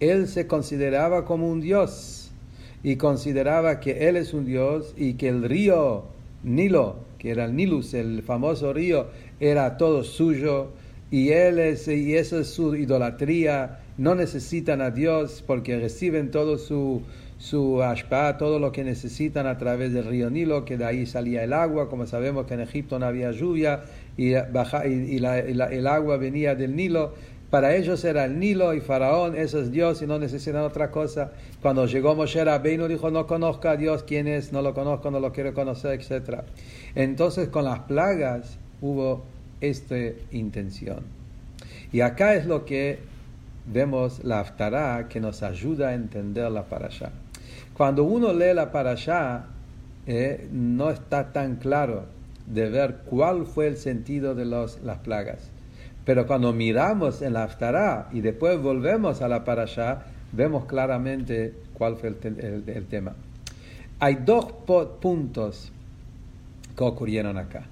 Él 0.01 0.27
se 0.27 0.47
consideraba 0.47 1.23
como 1.23 1.47
un 1.47 1.61
dios 1.61 2.31
y 2.83 2.97
consideraba 2.97 3.79
que 3.79 4.09
él 4.09 4.17
es 4.17 4.33
un 4.33 4.45
dios 4.45 4.93
y 4.97 5.13
que 5.13 5.29
el 5.29 5.43
río 5.43 6.03
Nilo, 6.43 6.97
que 7.17 7.31
era 7.31 7.45
el 7.45 7.55
Nilus, 7.55 7.93
el 7.93 8.21
famoso 8.21 8.73
río, 8.73 9.07
era 9.39 9.77
todo 9.77 10.03
suyo 10.03 10.71
y 11.11 11.29
él 11.29 11.59
es 11.59 11.87
y 11.87 12.15
eso 12.15 12.39
es 12.39 12.47
su 12.47 12.75
idolatría. 12.75 13.79
No 13.97 14.15
necesitan 14.15 14.81
a 14.81 14.89
Dios 14.89 15.43
porque 15.45 15.79
reciben 15.79 16.31
todo 16.31 16.57
su 16.57 17.03
su 17.43 17.83
ashpa, 17.83 18.37
todo 18.37 18.57
lo 18.57 18.71
que 18.71 18.85
necesitan 18.85 19.47
a 19.47 19.57
través 19.57 19.91
del 19.91 20.05
río 20.05 20.29
Nilo, 20.29 20.63
que 20.63 20.77
de 20.77 20.85
ahí 20.85 21.05
salía 21.05 21.43
el 21.43 21.51
agua, 21.51 21.89
como 21.89 22.07
sabemos 22.07 22.45
que 22.45 22.53
en 22.53 22.61
Egipto 22.61 22.99
no 22.99 23.05
había 23.05 23.31
lluvia 23.31 23.81
y, 24.15 24.33
baja, 24.33 24.87
y, 24.87 25.17
el 25.17 25.87
agua 25.87 26.15
venía 26.15 26.55
del 26.55 26.73
Nilo. 26.73 27.13
Para 27.49 27.75
ellos 27.75 28.03
era 28.05 28.23
el 28.23 28.39
Nilo 28.39 28.73
y 28.73 28.79
Faraón, 28.79 29.35
eso 29.35 29.59
es 29.59 29.71
Dios 29.71 30.01
y 30.01 30.07
no 30.07 30.19
necesitan 30.19 30.61
otra 30.61 30.89
cosa. 30.89 31.33
Cuando 31.61 31.85
llegó 31.85 32.15
Moshe 32.15 32.43
Rabbeinu 32.45 32.87
dijo, 32.87 33.11
no 33.11 33.27
conozco 33.27 33.67
a 33.67 33.75
Dios, 33.75 34.03
quién 34.03 34.29
es, 34.29 34.53
no 34.53 34.61
lo 34.61 34.73
conozco, 34.73 35.11
no 35.11 35.19
lo 35.19 35.33
quiero 35.33 35.53
conocer, 35.53 35.99
etc. 35.99 36.43
Entonces 36.95 37.49
con 37.49 37.65
las 37.65 37.79
plagas 37.79 38.57
hubo 38.81 39.25
esta 39.63 39.95
intención. 40.31 41.03
Y 41.91 42.01
acá 42.01 42.35
es 42.35 42.45
lo 42.45 42.65
que 42.65 42.99
vemos 43.65 44.23
la 44.23 44.41
Aftará 44.41 45.07
que 45.07 45.19
nos 45.19 45.41
ayuda 45.41 45.89
a 45.89 45.93
entender 45.93 46.51
la 46.51 46.63
parasha. 46.63 47.11
Cuando 47.73 48.03
uno 48.03 48.33
lee 48.33 48.53
la 48.53 48.71
parashá, 48.71 49.45
eh, 50.05 50.47
no 50.51 50.89
está 50.89 51.31
tan 51.31 51.55
claro 51.55 52.05
de 52.45 52.69
ver 52.69 52.97
cuál 53.05 53.45
fue 53.45 53.67
el 53.67 53.77
sentido 53.77 54.35
de 54.35 54.45
las 54.45 54.97
plagas. 55.03 55.49
Pero 56.05 56.27
cuando 56.27 56.51
miramos 56.51 57.21
en 57.21 57.33
la 57.33 57.43
Aftará 57.43 58.09
y 58.11 58.19
después 58.19 58.61
volvemos 58.61 59.21
a 59.21 59.29
la 59.29 59.45
parashá, 59.45 60.03
vemos 60.33 60.65
claramente 60.65 61.53
cuál 61.73 61.95
fue 61.95 62.09
el, 62.09 62.85
tema. 62.89 63.15
Hay 63.99 64.15
dos 64.15 64.51
puntos 64.99 65.71
que 66.75 66.83
ocurrieron 66.83 67.37
acá. 67.37 67.63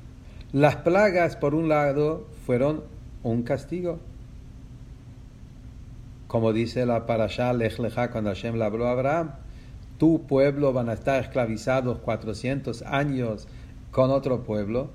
Las 0.53 0.75
plagas, 0.77 1.37
por 1.37 1.55
un 1.55 1.69
lado, 1.69 2.27
fueron 2.45 2.83
un 3.23 3.43
castigo. 3.43 3.99
Como 6.27 6.51
dice 6.51 6.85
la 6.85 7.05
parashá 7.05 7.53
Lech 7.53 7.77
cuando 8.11 8.31
Hashem 8.31 8.55
le 8.55 8.65
habló 8.65 8.87
a 8.87 8.91
Abraham, 8.91 9.31
tu 9.97 10.25
pueblo 10.27 10.73
van 10.73 10.89
a 10.89 10.93
estar 10.93 11.21
esclavizados 11.21 11.99
400 11.99 12.81
años 12.81 13.47
con 13.91 14.11
otro 14.11 14.43
pueblo, 14.43 14.89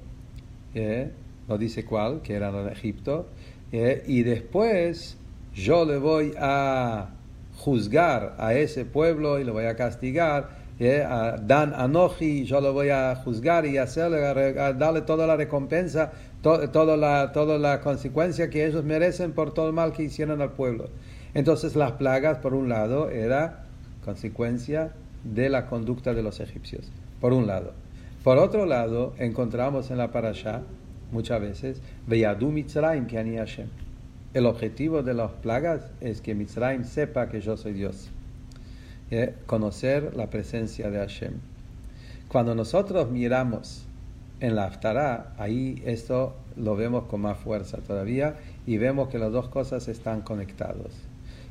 eh, 0.74 1.12
no 1.48 1.56
dice 1.56 1.84
cuál, 1.84 2.22
que 2.22 2.34
era 2.34 2.48
en 2.48 2.68
Egipto, 2.68 3.26
eh, 3.72 4.02
y 4.06 4.24
después 4.24 5.16
yo 5.54 5.84
le 5.84 5.98
voy 5.98 6.34
a 6.38 7.10
juzgar 7.56 8.34
a 8.38 8.54
ese 8.54 8.84
pueblo 8.84 9.38
y 9.38 9.44
lo 9.44 9.52
voy 9.52 9.66
a 9.66 9.76
castigar, 9.76 10.65
Dan 10.78 11.72
Anoji, 11.74 12.44
yo 12.44 12.60
lo 12.60 12.74
voy 12.74 12.90
a 12.90 13.16
juzgar 13.16 13.64
y 13.64 13.78
hacerle, 13.78 14.52
darle 14.74 15.00
toda 15.00 15.26
la 15.26 15.36
recompensa, 15.36 16.12
toda, 16.42 16.96
la, 16.96 17.32
toda 17.32 17.58
la 17.58 17.80
consecuencia 17.80 18.50
que 18.50 18.66
ellos 18.66 18.84
merecen 18.84 19.32
por 19.32 19.54
todo 19.54 19.68
el 19.68 19.72
mal 19.72 19.92
que 19.92 20.02
hicieron 20.02 20.42
al 20.42 20.52
pueblo. 20.52 20.90
Entonces 21.32 21.76
las 21.76 21.92
plagas, 21.92 22.38
por 22.38 22.52
un 22.52 22.68
lado, 22.68 23.08
era 23.08 23.64
consecuencia 24.04 24.92
de 25.24 25.48
la 25.48 25.66
conducta 25.66 26.12
de 26.12 26.22
los 26.22 26.40
egipcios, 26.40 26.90
por 27.20 27.32
un 27.32 27.46
lado. 27.46 27.72
Por 28.22 28.38
otro 28.38 28.66
lado, 28.66 29.14
encontramos 29.18 29.90
en 29.90 29.98
la 29.98 30.12
parasha 30.12 30.62
muchas 31.10 31.40
veces, 31.40 31.80
Veyadu 32.06 32.50
Mitzrayim 32.50 33.06
que 33.06 33.16
Hashem. 33.16 33.68
El 34.34 34.44
objetivo 34.44 35.02
de 35.02 35.14
las 35.14 35.30
plagas 35.30 35.90
es 36.00 36.20
que 36.20 36.34
Mitzrayim 36.34 36.84
sepa 36.84 37.28
que 37.28 37.40
yo 37.40 37.56
soy 37.56 37.72
Dios. 37.72 38.10
Eh, 39.10 39.34
conocer 39.46 40.16
la 40.16 40.30
presencia 40.30 40.90
de 40.90 40.98
Hashem. 40.98 41.34
Cuando 42.26 42.56
nosotros 42.56 43.08
miramos 43.08 43.84
en 44.40 44.56
la 44.56 44.64
Haftarah, 44.64 45.32
ahí 45.38 45.80
esto 45.86 46.34
lo 46.56 46.74
vemos 46.74 47.04
con 47.04 47.20
más 47.20 47.38
fuerza 47.38 47.78
todavía 47.78 48.36
y 48.66 48.78
vemos 48.78 49.08
que 49.08 49.18
las 49.18 49.30
dos 49.30 49.48
cosas 49.48 49.86
están 49.86 50.22
conectadas. 50.22 50.90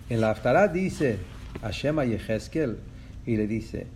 En 0.10 0.20
la 0.20 0.32
Haftarah 0.32 0.68
dice 0.68 1.18
Hashem 1.62 1.98
a 2.00 2.04
Yehezkel 2.04 2.78
y 3.26 3.38
le 3.38 3.48
dice, 3.48 3.88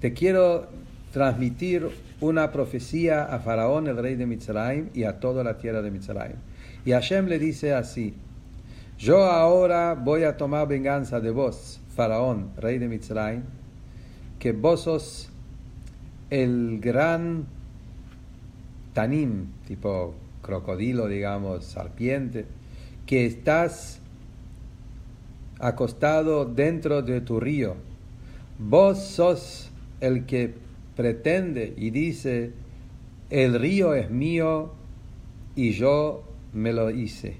te 0.00 0.14
quiero 0.14 0.68
transmitir 1.12 1.88
una 2.20 2.50
profecía 2.50 3.24
a 3.24 3.40
Faraón, 3.40 3.88
el 3.88 3.98
rey 3.98 4.16
de 4.16 4.24
Mitzrayim, 4.24 4.88
y 4.94 5.04
a 5.04 5.20
toda 5.20 5.44
la 5.44 5.58
tierra 5.58 5.82
de 5.82 5.90
Mitzrayim. 5.90 6.36
Y 6.86 6.92
Hashem 6.92 7.26
le 7.26 7.38
dice 7.38 7.74
así, 7.74 8.14
yo 8.98 9.24
ahora 9.24 9.94
voy 9.94 10.24
a 10.24 10.36
tomar 10.36 10.66
venganza 10.66 11.20
de 11.20 11.30
vos, 11.30 11.77
Faraón, 11.98 12.52
rey 12.56 12.78
de 12.78 12.86
Mitzrayim, 12.86 13.42
que 14.38 14.52
vos 14.52 14.82
sos 14.82 15.30
el 16.30 16.78
gran 16.78 17.46
tanim, 18.94 19.46
tipo 19.66 20.14
crocodilo, 20.40 21.08
digamos, 21.08 21.64
serpiente, 21.64 22.46
que 23.04 23.26
estás 23.26 23.98
acostado 25.58 26.44
dentro 26.44 27.02
de 27.02 27.20
tu 27.20 27.40
río. 27.40 27.74
Vos 28.60 28.98
sos 28.98 29.72
el 30.00 30.24
que 30.24 30.54
pretende 30.94 31.74
y 31.76 31.90
dice, 31.90 32.52
el 33.28 33.58
río 33.58 33.94
es 33.94 34.08
mío 34.08 34.70
y 35.56 35.72
yo 35.72 36.22
me 36.52 36.72
lo 36.72 36.92
hice. 36.92 37.38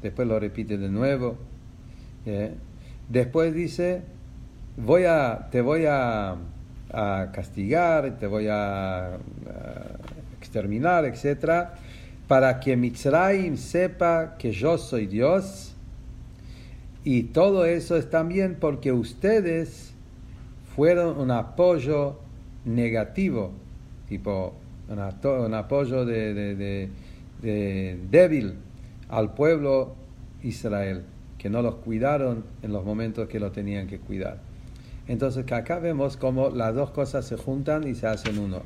Después 0.00 0.26
lo 0.26 0.40
repite 0.40 0.78
de 0.78 0.88
nuevo. 0.88 1.36
Después 3.08 3.54
dice, 3.54 4.02
voy 4.76 5.04
a, 5.04 5.48
te 5.50 5.60
voy 5.60 5.84
a, 5.86 6.36
castigar, 7.32 8.18
te 8.18 8.26
voy 8.26 8.46
a, 8.46 9.14
a 9.14 9.18
exterminar, 10.38 11.04
etc. 11.04 11.70
Para 12.28 12.60
que 12.60 12.76
Mitzrayim 12.76 13.56
sepa 13.56 14.36
que 14.38 14.52
yo 14.52 14.78
soy 14.78 15.06
Dios 15.06 15.74
y 17.02 17.24
todo 17.24 17.66
eso 17.66 17.96
es 17.96 18.08
también 18.08 18.56
porque 18.58 18.92
ustedes 18.92 19.92
fueron 20.74 21.18
un 21.18 21.30
apoyo 21.30 22.18
negativo, 22.64 23.52
tipo 24.08 24.54
un, 24.88 25.54
apoyo 25.54 26.04
de, 26.04 26.88
débil 28.10 28.54
al 29.08 29.34
pueblo 29.34 29.94
Israel, 30.42 31.04
que 31.44 31.50
no 31.50 31.60
los 31.60 31.74
cuidaron 31.74 32.42
en 32.62 32.72
los 32.72 32.86
momentos 32.86 33.28
que 33.28 33.38
lo 33.38 33.52
tenían 33.52 33.86
que 33.86 33.98
cuidar. 33.98 34.38
Entonces 35.08 35.44
acá 35.52 35.78
vemos 35.78 36.16
cómo 36.16 36.48
las 36.48 36.74
dos 36.74 36.90
cosas 36.90 37.26
se 37.26 37.36
juntan 37.36 37.86
y 37.86 37.94
se 37.94 38.06
hacen 38.06 38.38
uno. 38.38 38.62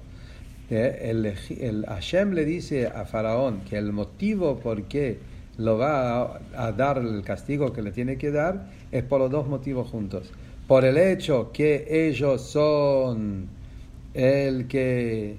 Eh, 0.71 1.11
el, 1.11 1.27
el 1.59 1.85
Hashem 1.87 2.35
le 2.35 2.45
dice 2.45 2.87
a 2.87 3.05
Faraón 3.05 3.62
que 3.69 3.79
el 3.79 3.93
motivo 3.93 4.61
por 4.61 4.85
qué 4.85 5.19
lo 5.57 5.77
va 5.77 6.38
a, 6.55 6.71
dar 6.71 6.99
el 6.99 7.23
castigo 7.23 7.73
que 7.73 7.83
le 7.83 7.91
tiene 7.91 8.17
que 8.17 8.31
dar, 8.31 8.71
es 8.93 9.03
por 9.03 9.19
los 9.19 9.33
dos 9.33 9.49
motivos 9.49 9.91
juntos. 9.91 10.31
Por 10.69 10.85
el 10.85 10.99
hecho 10.99 11.51
que 11.53 12.07
ellos 12.09 12.43
son 12.43 13.49
el 14.14 14.69
que 14.69 15.37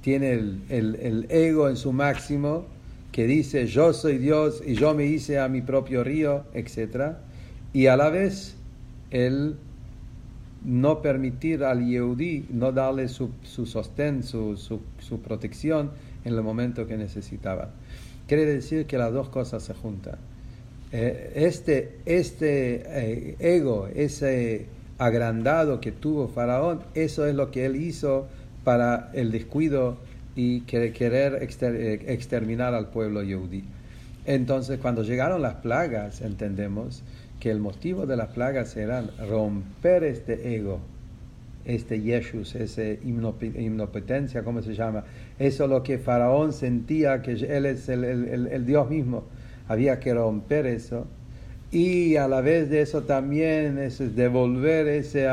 tiene 0.00 0.32
el, 0.70 1.26
ego 1.28 1.68
en 1.68 1.76
su 1.76 1.92
máximo, 1.92 2.64
que 3.14 3.28
dice 3.28 3.68
yo 3.68 3.92
soy 3.92 4.18
Dios 4.18 4.60
y 4.66 4.74
yo 4.74 4.92
me 4.92 5.06
hice 5.06 5.38
a 5.38 5.46
mi 5.46 5.62
propio 5.62 6.02
río, 6.02 6.46
etc. 6.52 7.12
Y 7.72 7.86
a 7.86 7.96
la 7.96 8.10
vez 8.10 8.56
el 9.12 9.54
no 10.64 11.00
permitir 11.00 11.62
al 11.62 11.86
Yehudi, 11.86 12.46
no 12.50 12.72
darle 12.72 13.06
su, 13.06 13.30
su 13.44 13.66
sostén, 13.66 14.24
su, 14.24 14.56
su, 14.56 14.80
su 14.98 15.20
protección 15.20 15.92
en 16.24 16.34
el 16.34 16.42
momento 16.42 16.88
que 16.88 16.96
necesitaba. 16.96 17.70
Quiere 18.26 18.46
decir 18.46 18.86
que 18.86 18.98
las 18.98 19.12
dos 19.12 19.28
cosas 19.28 19.62
se 19.62 19.74
juntan. 19.74 20.16
Eh, 20.90 21.34
este 21.36 22.00
este 22.06 22.82
eh, 22.84 23.36
ego, 23.38 23.86
ese 23.94 24.66
agrandado 24.98 25.80
que 25.80 25.92
tuvo 25.92 26.26
Faraón, 26.26 26.80
eso 26.94 27.26
es 27.26 27.36
lo 27.36 27.52
que 27.52 27.64
él 27.64 27.76
hizo 27.76 28.26
para 28.64 29.12
el 29.14 29.30
descuido 29.30 29.98
y 30.36 30.60
querer 30.62 31.46
eh, 31.60 32.04
exterminar 32.06 32.74
al 32.74 32.88
pueblo 32.88 33.22
yehudí. 33.22 33.64
Entonces, 34.26 34.78
cuando 34.80 35.02
llegaron 35.02 35.42
las 35.42 35.56
plagas, 35.56 36.22
entendemos 36.22 37.02
que 37.40 37.50
el 37.50 37.60
motivo 37.60 38.06
de 38.06 38.16
las 38.16 38.28
plagas 38.28 38.76
era 38.76 39.04
romper 39.28 40.04
este 40.04 40.56
ego, 40.56 40.80
este 41.64 42.00
Yeshus, 42.00 42.54
esa 42.54 42.82
hipnopetencia, 42.82 44.42
¿cómo 44.42 44.62
se 44.62 44.74
llama? 44.74 45.04
Eso 45.38 45.64
es 45.64 45.70
lo 45.70 45.82
que 45.82 45.98
Faraón 45.98 46.52
sentía, 46.52 47.22
que 47.22 47.32
él 47.32 47.66
es 47.66 47.88
el, 47.88 48.04
el, 48.04 48.48
el, 48.48 48.66
Dios 48.66 48.88
mismo. 48.88 49.24
Había 49.68 50.00
que 50.00 50.14
romper 50.14 50.66
eso. 50.66 51.06
Y 51.70 52.16
a 52.16 52.28
la 52.28 52.40
vez 52.40 52.70
de 52.70 52.82
eso 52.82 53.02
también 53.02 53.78
es 53.78 53.98
devolver 54.14 54.88
ese, 54.88 55.28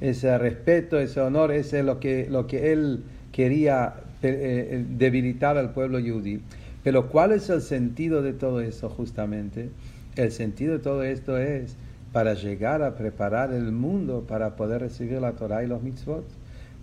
ese 0.00 0.38
respeto, 0.38 0.98
ese 0.98 1.20
honor, 1.20 1.52
ese 1.52 1.80
es 1.80 1.84
lo 1.84 2.00
que, 2.00 2.28
lo 2.30 2.46
que 2.46 2.72
él 2.72 3.02
quería 3.32 3.94
eh, 4.22 4.68
eh, 4.70 4.84
debilitar 4.88 5.56
al 5.58 5.72
pueblo 5.72 5.98
judío. 6.00 6.40
Pero 6.82 7.08
¿cuál 7.08 7.32
es 7.32 7.48
el 7.50 7.62
sentido 7.62 8.22
de 8.22 8.32
todo 8.32 8.60
eso 8.60 8.88
justamente? 8.88 9.70
El 10.16 10.32
sentido 10.32 10.74
de 10.74 10.78
todo 10.78 11.04
esto 11.04 11.38
es 11.38 11.76
para 12.12 12.34
llegar 12.34 12.82
a 12.82 12.94
preparar 12.94 13.52
el 13.52 13.72
mundo 13.72 14.24
para 14.28 14.56
poder 14.56 14.82
recibir 14.82 15.20
la 15.20 15.32
Torah 15.32 15.64
y 15.64 15.66
los 15.66 15.82
mitzvot. 15.82 16.24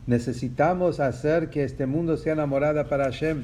Necesitamos 0.08 1.00
hacer 1.00 1.50
que 1.50 1.64
este 1.64 1.86
mundo 1.86 2.18
sea 2.18 2.34
enamorada 2.34 2.86
para 2.86 3.06
Hashem. 3.06 3.44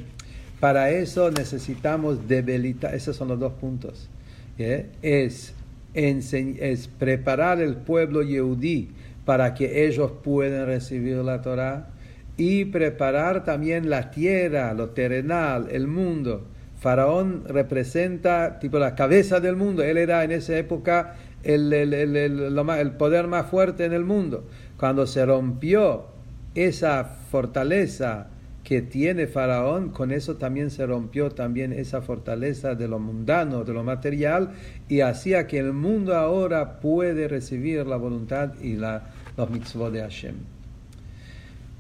Para 0.60 0.90
eso 0.90 1.30
necesitamos 1.30 2.28
debilitar, 2.28 2.96
esos 2.96 3.16
son 3.16 3.28
los 3.28 3.40
dos 3.40 3.54
puntos. 3.54 4.10
Es, 4.58 5.54
es 5.94 6.88
preparar 6.98 7.62
el 7.62 7.76
pueblo 7.76 8.24
yehudí 8.24 8.90
para 9.26 9.54
que 9.54 9.86
ellos 9.86 10.12
puedan 10.24 10.66
recibir 10.66 11.18
la 11.18 11.42
Torah 11.42 11.90
y 12.38 12.66
preparar 12.66 13.44
también 13.44 13.90
la 13.90 14.12
tierra, 14.12 14.74
lo 14.74 14.90
terrenal, 14.90 15.68
el 15.72 15.88
mundo. 15.88 16.48
Faraón 16.80 17.44
representa 17.48 18.60
tipo 18.60 18.78
la 18.78 18.96
cabeza 18.96 19.40
del 19.40 19.56
mundo. 19.56 19.84
Él 19.84 19.98
era 19.98 20.24
en 20.24 20.32
esa 20.32 20.58
época 20.58 21.16
el, 21.44 21.72
el, 21.72 21.94
el, 21.94 22.16
el, 22.16 22.92
poder 22.92 23.28
más 23.28 23.48
fuerte 23.48 23.86
en 23.86 23.94
el 23.94 24.04
mundo. 24.04 24.46
Cuando 24.78 25.08
se 25.08 25.26
rompió 25.26 26.08
esa 26.54 27.04
fortaleza 27.04 28.28
que 28.64 28.82
tiene 28.82 29.28
Faraón, 29.28 29.90
con 29.90 30.12
eso 30.12 30.36
también 30.36 30.72
se 30.72 30.86
rompió 30.86 31.30
también 31.30 31.72
esa 31.72 32.02
fortaleza 32.02 32.76
de 32.76 32.88
lo 32.88 33.00
mundano, 33.00 33.64
de 33.64 33.74
lo 33.74 33.84
material, 33.84 34.54
y 34.90 35.02
hacía 35.02 35.46
que 35.48 35.60
el 35.60 35.72
mundo 35.72 36.16
ahora 36.16 36.80
puede 36.80 37.28
recibir 37.28 37.86
la 37.86 37.96
voluntad 37.96 38.54
y 38.62 38.74
la, 38.74 39.12
los 39.38 39.50
mitzvot 39.52 39.94
de 39.94 40.02
Hashem. 40.02 40.55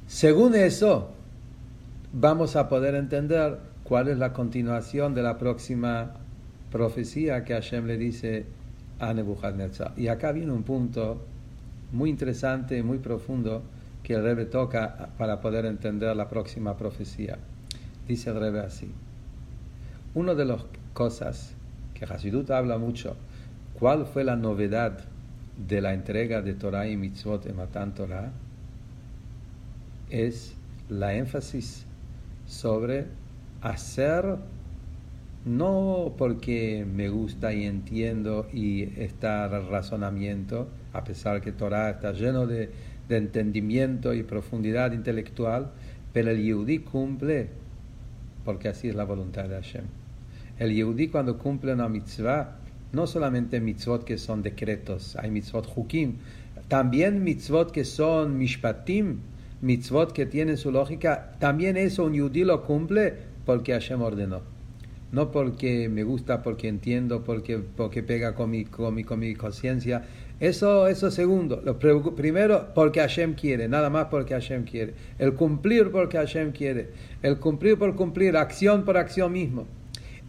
Según 0.08 0.54
eso, 0.54 1.10
vamos 2.14 2.56
a 2.56 2.70
poder 2.70 2.94
entender 2.94 3.58
cuál 3.84 4.08
es 4.08 4.18
la 4.20 4.34
continuación 4.34 5.16
de 5.16 5.24
la 5.24 5.40
próxima 5.40 6.14
profecía 6.72 7.44
que 7.44 7.54
Hashem 7.54 7.88
le 7.88 7.98
dice 7.98 8.46
a 9.00 9.14
Nebuchadnezzar. 9.14 9.94
Y 9.98 10.08
acá 10.08 10.32
viene 10.32 10.52
un 10.52 10.64
punto 10.64 11.26
muy 11.92 12.12
interesante 12.12 12.78
y 12.78 12.84
muy 12.84 13.00
profundo 13.00 13.64
que 14.04 14.14
el 14.14 14.24
Rebbe 14.24 14.46
toca 14.46 15.10
para 15.18 15.42
poder 15.42 15.66
entender 15.66 16.16
la 16.16 16.30
próxima 16.30 16.78
profecía. 16.78 17.40
Dice 18.08 18.30
el 18.30 18.40
Rebbe 18.40 18.60
así. 18.60 18.92
Una 20.14 20.36
de 20.36 20.46
las 20.46 20.62
cosas 20.94 21.56
que 21.96 22.06
Hasidut 22.06 22.52
habla 22.52 22.78
mucho, 22.78 23.16
¿cuál 23.80 24.06
fue 24.06 24.24
la 24.24 24.36
novedad 24.36 25.00
de 25.58 25.82
la 25.82 25.94
entrega 25.94 26.44
de 26.44 26.54
Torah 26.54 26.88
y 26.88 26.96
Mitzvot 26.96 27.48
en 27.48 27.56
Matan 27.56 27.96
Torah? 27.96 28.32
Es 30.10 30.56
la 30.90 31.16
énfasis 31.16 31.86
sobre 32.46 33.06
hacer 33.62 34.38
no 35.46 36.14
porque 36.18 36.86
me 36.92 37.10
gusta 37.10 37.54
y 37.54 37.66
entiendo 37.66 38.48
y 38.52 38.84
está 39.00 39.46
el 39.46 39.68
razonamiento, 39.68 40.68
a 40.92 41.04
pesar 41.04 41.42
que 41.42 41.52
Torah 41.52 41.92
está 41.92 42.12
lleno 42.14 42.48
de, 42.48 42.72
entendimiento 43.08 44.16
y 44.16 44.24
profundidad 44.24 44.92
intelectual, 44.92 45.70
pero 46.12 46.32
el 46.32 46.44
Yehudi 46.44 46.80
cumple 46.80 47.50
porque 48.44 48.68
así 48.70 48.90
es 48.90 48.96
la 48.96 49.04
voluntad 49.04 49.48
de 49.48 49.56
Hashem. 49.56 49.86
El 50.58 50.74
Yehudi 50.74 51.10
cuando 51.10 51.38
cumple 51.38 51.74
una 51.74 51.88
mitzvah, 51.88 52.58
no 52.94 53.06
solamente 53.06 53.60
mitzvot 53.60 54.04
que 54.04 54.18
son 54.18 54.42
decretos, 54.42 55.16
hay 55.18 55.30
mitzvot 55.30 55.72
hukim, 55.76 56.16
también 56.68 57.24
mitzvot 57.24 57.72
que 57.72 57.86
son 57.86 58.38
mishpatim, 58.40 59.20
mitzvot 59.66 60.14
que 60.14 60.26
tienen 60.26 60.58
su 60.58 60.72
lógica, 60.72 61.34
también 61.40 61.76
eso 61.76 62.06
un 62.06 62.14
Yehudi 62.14 62.44
lo 62.44 62.64
cumple 62.64 63.14
porque 63.46 63.74
Hashem 63.74 64.02
ordenó 64.02 64.56
no 65.16 65.32
porque 65.32 65.88
me 65.88 66.04
gusta, 66.04 66.44
porque 66.44 66.68
entiendo, 66.68 67.24
porque, 67.24 67.58
porque 67.60 68.04
pega 68.04 68.36
con 68.36 68.50
mi, 68.50 68.66
con 68.66 68.94
mi, 68.94 69.06
con 69.06 69.20
mi 69.20 69.34
conciencia. 69.34 70.04
Eso, 70.42 70.88
eso 70.88 71.10
segundo. 71.10 71.62
Lo 71.64 71.80
primero, 71.80 72.74
porque 72.76 73.00
Hashem 73.00 73.34
quiere, 73.36 73.70
nada 73.70 73.90
más 73.90 74.08
porque 74.08 74.34
Hashem 74.34 74.66
quiere. 74.66 74.94
El 75.18 75.34
cumplir 75.34 75.90
porque 75.90 76.18
Hashem 76.18 76.52
quiere. 76.52 76.90
El 77.22 77.40
cumplir 77.40 77.78
por 77.78 77.96
cumplir, 77.96 78.36
acción 78.36 78.84
por 78.84 78.98
acción 78.98 79.32
mismo. 79.32 79.68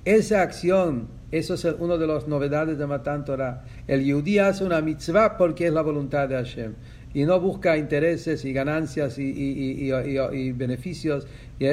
Esa 0.05 0.43
acción, 0.43 1.09
eso 1.33 1.55
es 1.55 1.65
una 1.65 1.97
de 1.97 2.07
las 2.07 2.29
novedades 2.29 2.79
de 2.79 2.87
Matan 2.87 3.25
Torah. 3.25 3.65
El 3.89 4.05
Yudí 4.05 4.39
hace 4.39 4.63
una 4.63 4.81
mitzvah 4.83 5.37
porque 5.37 5.67
es 5.67 5.73
la 5.73 5.83
voluntad 5.83 6.29
de 6.29 6.37
Hashem. 6.37 6.75
Y 7.17 7.25
no 7.25 7.41
busca 7.41 7.79
intereses 7.79 8.45
y 8.45 8.53
ganancias 8.53 9.19
y, 9.19 9.23
y, 9.23 9.91
y, 9.91 10.37
y 10.39 10.53
beneficios, 10.53 11.27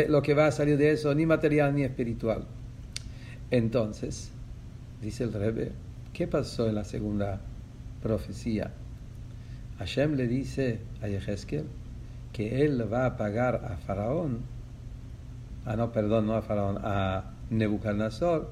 lo 0.07 0.21
que 0.21 0.33
va 0.33 0.47
a 0.47 0.51
salir 0.53 0.77
de 0.77 0.91
eso, 0.91 1.13
ni 1.13 1.25
material 1.25 1.75
ni 1.75 1.83
espiritual. 1.83 2.45
Entonces, 3.51 4.31
dice 5.01 5.25
el 5.25 5.33
Rebbe, 5.33 5.73
¿qué 6.13 6.29
pasó 6.29 6.69
en 6.69 6.75
la 6.75 6.85
segunda 6.85 7.41
profecía? 8.01 8.71
Hashem 9.79 10.15
le 10.15 10.29
dice 10.29 10.79
a 11.01 11.09
Yehezkel 11.09 11.65
que 12.31 12.63
él 12.63 12.81
va 12.93 13.05
a 13.05 13.17
pagar 13.17 13.65
a 13.69 13.75
Faraón, 13.75 14.39
ah 15.65 15.75
no, 15.75 15.91
perdón, 15.91 16.25
no 16.25 16.35
a 16.35 16.41
Faraón, 16.41 16.77
a 16.83 17.33
Nebuchadnezzar, 17.49 18.43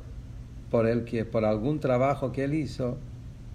por 0.69 0.87
el 0.87 1.05
que, 1.05 1.23
por 1.23 1.45
algún 1.45 1.79
trabajo 1.79 2.33
que 2.33 2.43
él 2.43 2.53
hizo, 2.53 2.97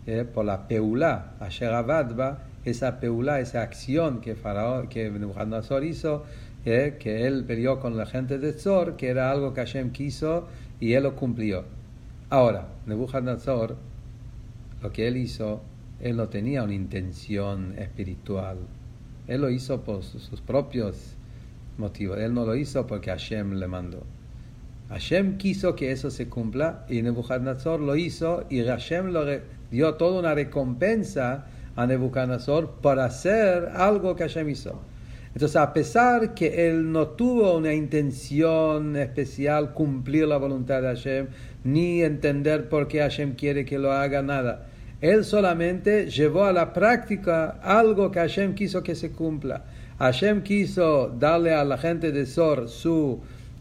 eh, 0.06 0.24
por 0.24 0.46
la 0.46 0.68
peulá, 0.68 1.34
a 1.38 1.50
Sherabadba, 1.50 2.45
esa 2.66 3.00
peulá, 3.00 3.40
esa 3.40 3.62
acción 3.62 4.20
que 4.20 4.34
Faraón, 4.34 4.88
que 4.88 5.08
Nebuchadnezzar 5.08 5.84
hizo, 5.84 6.24
eh, 6.64 6.96
que 6.98 7.26
él 7.26 7.44
peleó 7.44 7.78
con 7.78 7.96
la 7.96 8.06
gente 8.06 8.38
de 8.38 8.52
Zor, 8.52 8.96
que 8.96 9.08
era 9.08 9.30
algo 9.30 9.54
que 9.54 9.60
Hashem 9.60 9.92
quiso 9.92 10.48
y 10.80 10.94
él 10.94 11.04
lo 11.04 11.14
cumplió. 11.14 11.64
Ahora, 12.28 12.66
Nebuchadnezzar, 12.86 13.76
lo 14.82 14.92
que 14.92 15.06
él 15.06 15.16
hizo, 15.16 15.62
él 16.00 16.16
no 16.16 16.28
tenía 16.28 16.64
una 16.64 16.74
intención 16.74 17.78
espiritual. 17.78 18.58
Él 19.28 19.40
lo 19.40 19.50
hizo 19.50 19.82
por 19.82 20.02
sus 20.02 20.40
propios 20.40 21.14
motivos. 21.78 22.18
Él 22.18 22.34
no 22.34 22.44
lo 22.44 22.56
hizo 22.56 22.86
porque 22.86 23.10
Hashem 23.10 23.54
le 23.54 23.68
mandó. 23.68 24.02
Hashem 24.88 25.38
quiso 25.38 25.76
que 25.76 25.92
eso 25.92 26.10
se 26.10 26.28
cumpla 26.28 26.84
y 26.88 27.02
Nebuchadnezzar 27.02 27.78
lo 27.78 27.94
hizo 27.96 28.44
y 28.50 28.62
Hashem 28.62 29.12
le 29.12 29.42
dio 29.70 29.94
toda 29.94 30.20
una 30.20 30.34
recompensa 30.34 31.46
a 31.76 31.86
Nebuchadnezzar 31.86 32.66
por 32.82 32.98
hacer 32.98 33.70
algo 33.74 34.16
que 34.16 34.24
Hashem 34.24 34.48
hizo. 34.48 34.80
Entonces, 35.36 35.56
a 35.56 35.74
pesar 35.74 36.32
que 36.32 36.66
él 36.66 36.90
no 36.90 37.08
tuvo 37.08 37.58
una 37.58 37.74
intención 37.74 38.96
especial 38.96 39.74
cumplir 39.74 40.26
la 40.26 40.38
voluntad 40.38 40.80
de 40.80 40.88
Hashem, 40.88 41.26
ni 41.62 42.02
entender 42.02 42.70
por 42.70 42.88
qué 42.88 43.00
Hashem 43.00 43.34
quiere 43.34 43.66
que 43.66 43.78
lo 43.78 43.92
haga, 43.92 44.22
nada. 44.22 44.68
Él 45.02 45.26
solamente 45.26 46.08
llevó 46.08 46.46
a 46.46 46.54
la 46.54 46.72
práctica 46.72 47.60
algo 47.62 48.10
que 48.10 48.20
Hashem 48.20 48.54
quiso 48.54 48.82
que 48.82 48.94
se 48.94 49.12
cumpla. 49.12 49.66
Hashem 49.98 50.42
quiso 50.42 51.08
darle 51.08 51.52
a 51.52 51.64
la 51.64 51.76
gente 51.76 52.12
de 52.12 52.24
Sor 52.24 52.70
su, 52.70 53.20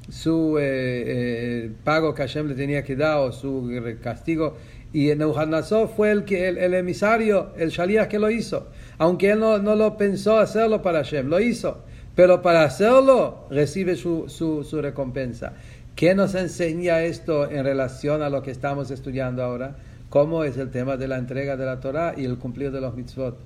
su 0.09 0.57
eh, 0.57 0.63
eh, 0.63 1.72
pago 1.84 2.13
que 2.13 2.22
Hashem 2.22 2.47
le 2.47 2.55
tenía 2.55 2.84
que 2.84 2.95
dar 2.95 3.18
o 3.18 3.34
su 3.34 3.70
castigo. 4.01 4.55
Y 4.96 5.14
Nebuchadnezzar 5.14 5.89
fue 5.89 6.10
el, 6.12 6.24
que, 6.24 6.48
el, 6.48 6.74
emisario, 6.74 7.52
el 7.58 7.70
Shaliach 7.70 8.08
que 8.08 8.18
lo 8.18 8.30
hizo 8.30 8.68
aunque 8.98 9.32
él 9.32 9.41
no, 9.41 9.58
no, 9.58 9.76
lo 9.76 9.98
pensó 9.98 10.39
hacerlo 10.39 10.82
para 10.82 11.00
Hashem, 11.00 11.28
lo 11.28 11.41
hizo. 11.41 11.80
Pero 12.16 12.41
para 12.41 12.64
hacerlo 12.64 13.46
recibe 13.50 13.98
su, 13.98 14.30
su, 14.30 14.64
su, 14.64 14.82
recompensa. 14.82 15.54
¿Qué 15.98 16.16
nos 16.16 16.34
enseña 16.34 17.02
esto 17.02 17.50
en 17.50 17.66
relación 17.66 18.22
a 18.22 18.30
lo 18.30 18.41
que 18.41 18.52
estamos 18.52 18.89
estudiando 18.91 19.43
ahora? 19.43 19.76
¿Cómo 20.10 20.46
es 20.46 20.58
el 20.58 20.72
tema 20.72 20.96
de 20.96 21.10
la 21.10 21.18
entrega 21.18 21.58
de 21.58 21.66
la 21.66 21.82
Torah 21.82 22.14
y 22.16 22.24
el 22.24 22.38
cumplir 22.38 22.72
de 22.72 22.80
los 22.80 22.96
mitzvot? 22.96 23.38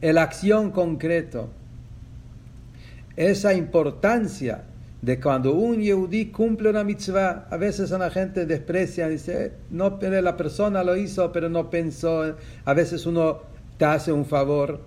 La 0.00 0.22
acción 0.22 0.70
concreto, 0.70 1.48
esa 3.16 3.54
importancia 3.54 4.62
de 5.02 5.20
cuando 5.20 5.52
un 5.52 5.80
yehudí 5.80 6.26
cumple 6.26 6.70
una 6.70 6.84
mitzvah, 6.84 7.46
a 7.50 7.56
veces 7.56 7.90
la 7.90 8.10
gente 8.10 8.46
desprecia, 8.46 9.08
dice, 9.08 9.52
no, 9.70 9.98
la 10.00 10.36
persona 10.36 10.82
lo 10.82 10.96
hizo, 10.96 11.30
pero 11.32 11.48
no 11.48 11.70
pensó, 11.70 12.34
a 12.64 12.74
veces 12.74 13.06
uno 13.06 13.42
te 13.78 13.84
hace 13.84 14.10
un 14.10 14.24
favor 14.24 14.80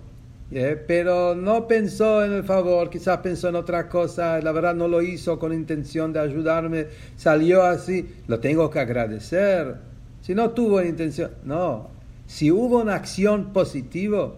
¿eh? 0.50 0.82
pero 0.86 1.34
no 1.34 1.66
pensó 1.66 2.24
en 2.24 2.32
el 2.32 2.44
favor, 2.44 2.90
quizás 2.90 3.18
pensó 3.18 3.48
en 3.48 3.56
otra 3.56 3.88
cosa, 3.88 4.40
la 4.40 4.52
verdad 4.52 4.74
no 4.74 4.88
lo 4.88 5.02
hizo 5.02 5.38
con 5.38 5.52
intención 5.52 6.12
de 6.12 6.20
ayudarme, 6.20 6.86
salió 7.16 7.62
así, 7.62 8.08
lo 8.26 8.40
tengo 8.40 8.70
que 8.70 8.80
agradecer. 8.80 9.76
Si 10.22 10.34
no 10.34 10.50
tuvo 10.50 10.82
intención, 10.82 11.30
no, 11.44 11.88
si 12.26 12.50
hubo 12.50 12.80
una 12.80 12.94
acción 12.94 13.52
positiva, 13.52 14.32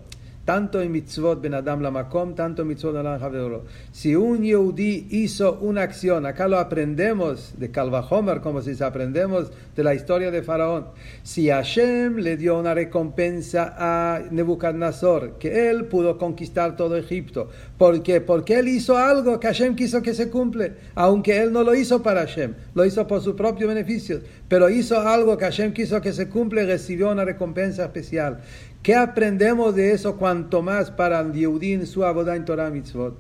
tanto 0.45 0.81
en 0.81 0.91
mitzvot 0.91 1.41
ben 1.41 1.55
Adam 1.55 1.83
la 1.83 1.91
makom, 1.91 2.35
tanto 2.35 2.63
en 2.63 2.69
mitzvot 2.69 2.97
Adam 2.97 3.61
Si 3.93 4.17
un 4.17 4.43
yehudí 4.43 5.07
hizo 5.11 5.59
una 5.61 5.83
acción, 5.83 6.27
acá 6.27 6.49
lo 6.49 6.59
aprendemos 6.59 7.55
de 7.59 7.71
Calvajomer, 7.71 8.41
como 8.41 8.61
si 8.61 8.83
aprendemos 8.83 9.51
de 9.77 9.85
la 9.85 9.95
historia 9.95 10.31
de 10.31 10.43
Faraón. 10.43 10.87
Si 11.23 11.49
Hashem 11.49 12.17
le 12.17 12.37
dio 12.37 12.59
una 12.59 12.75
recompensa 12.75 13.75
a 13.79 14.21
Nebuchadnezzar, 14.31 15.39
que 15.39 15.71
él 15.71 15.85
pudo 15.87 16.19
conquistar 16.19 16.77
todo 16.77 16.97
Egipto. 16.97 17.49
¿Por 17.79 18.03
qué? 18.03 18.21
Porque 18.21 18.59
él 18.59 18.69
hizo 18.69 18.97
algo 18.99 19.39
que 19.39 19.47
Hashem 19.47 19.77
quiso 19.77 20.03
que 20.03 20.15
se 20.15 20.29
cumple, 20.29 20.75
aunque 20.95 21.39
él 21.41 21.53
no 21.53 21.63
lo 21.63 21.75
hizo 21.75 22.03
para 22.03 22.21
Hashem, 22.21 22.55
lo 22.75 22.85
hizo 22.85 23.07
por 23.07 23.23
su 23.23 23.37
propio 23.37 23.69
beneficio, 23.69 24.21
pero 24.49 24.69
hizo 24.69 25.01
algo 25.01 25.37
que 25.37 25.45
Hashem 25.45 25.73
quiso 25.73 26.01
que 26.01 26.13
se 26.13 26.29
cumple 26.29 26.63
y 26.63 26.67
recibió 26.67 27.11
una 27.11 27.25
recompensa 27.25 27.85
especial. 27.85 28.41
¿Qué 28.83 28.97
aprendemos 28.97 29.77
de 29.77 29.93
eso 29.93 30.17
cuanto 30.17 30.61
más 30.61 30.91
para 30.91 31.21
el 31.21 31.33
Yehudí 31.33 31.73
en 31.73 31.87
su 31.87 32.05
abodah 32.05 32.35
en 32.35 32.45
Torah 32.45 32.69
mitzvot? 32.69 33.17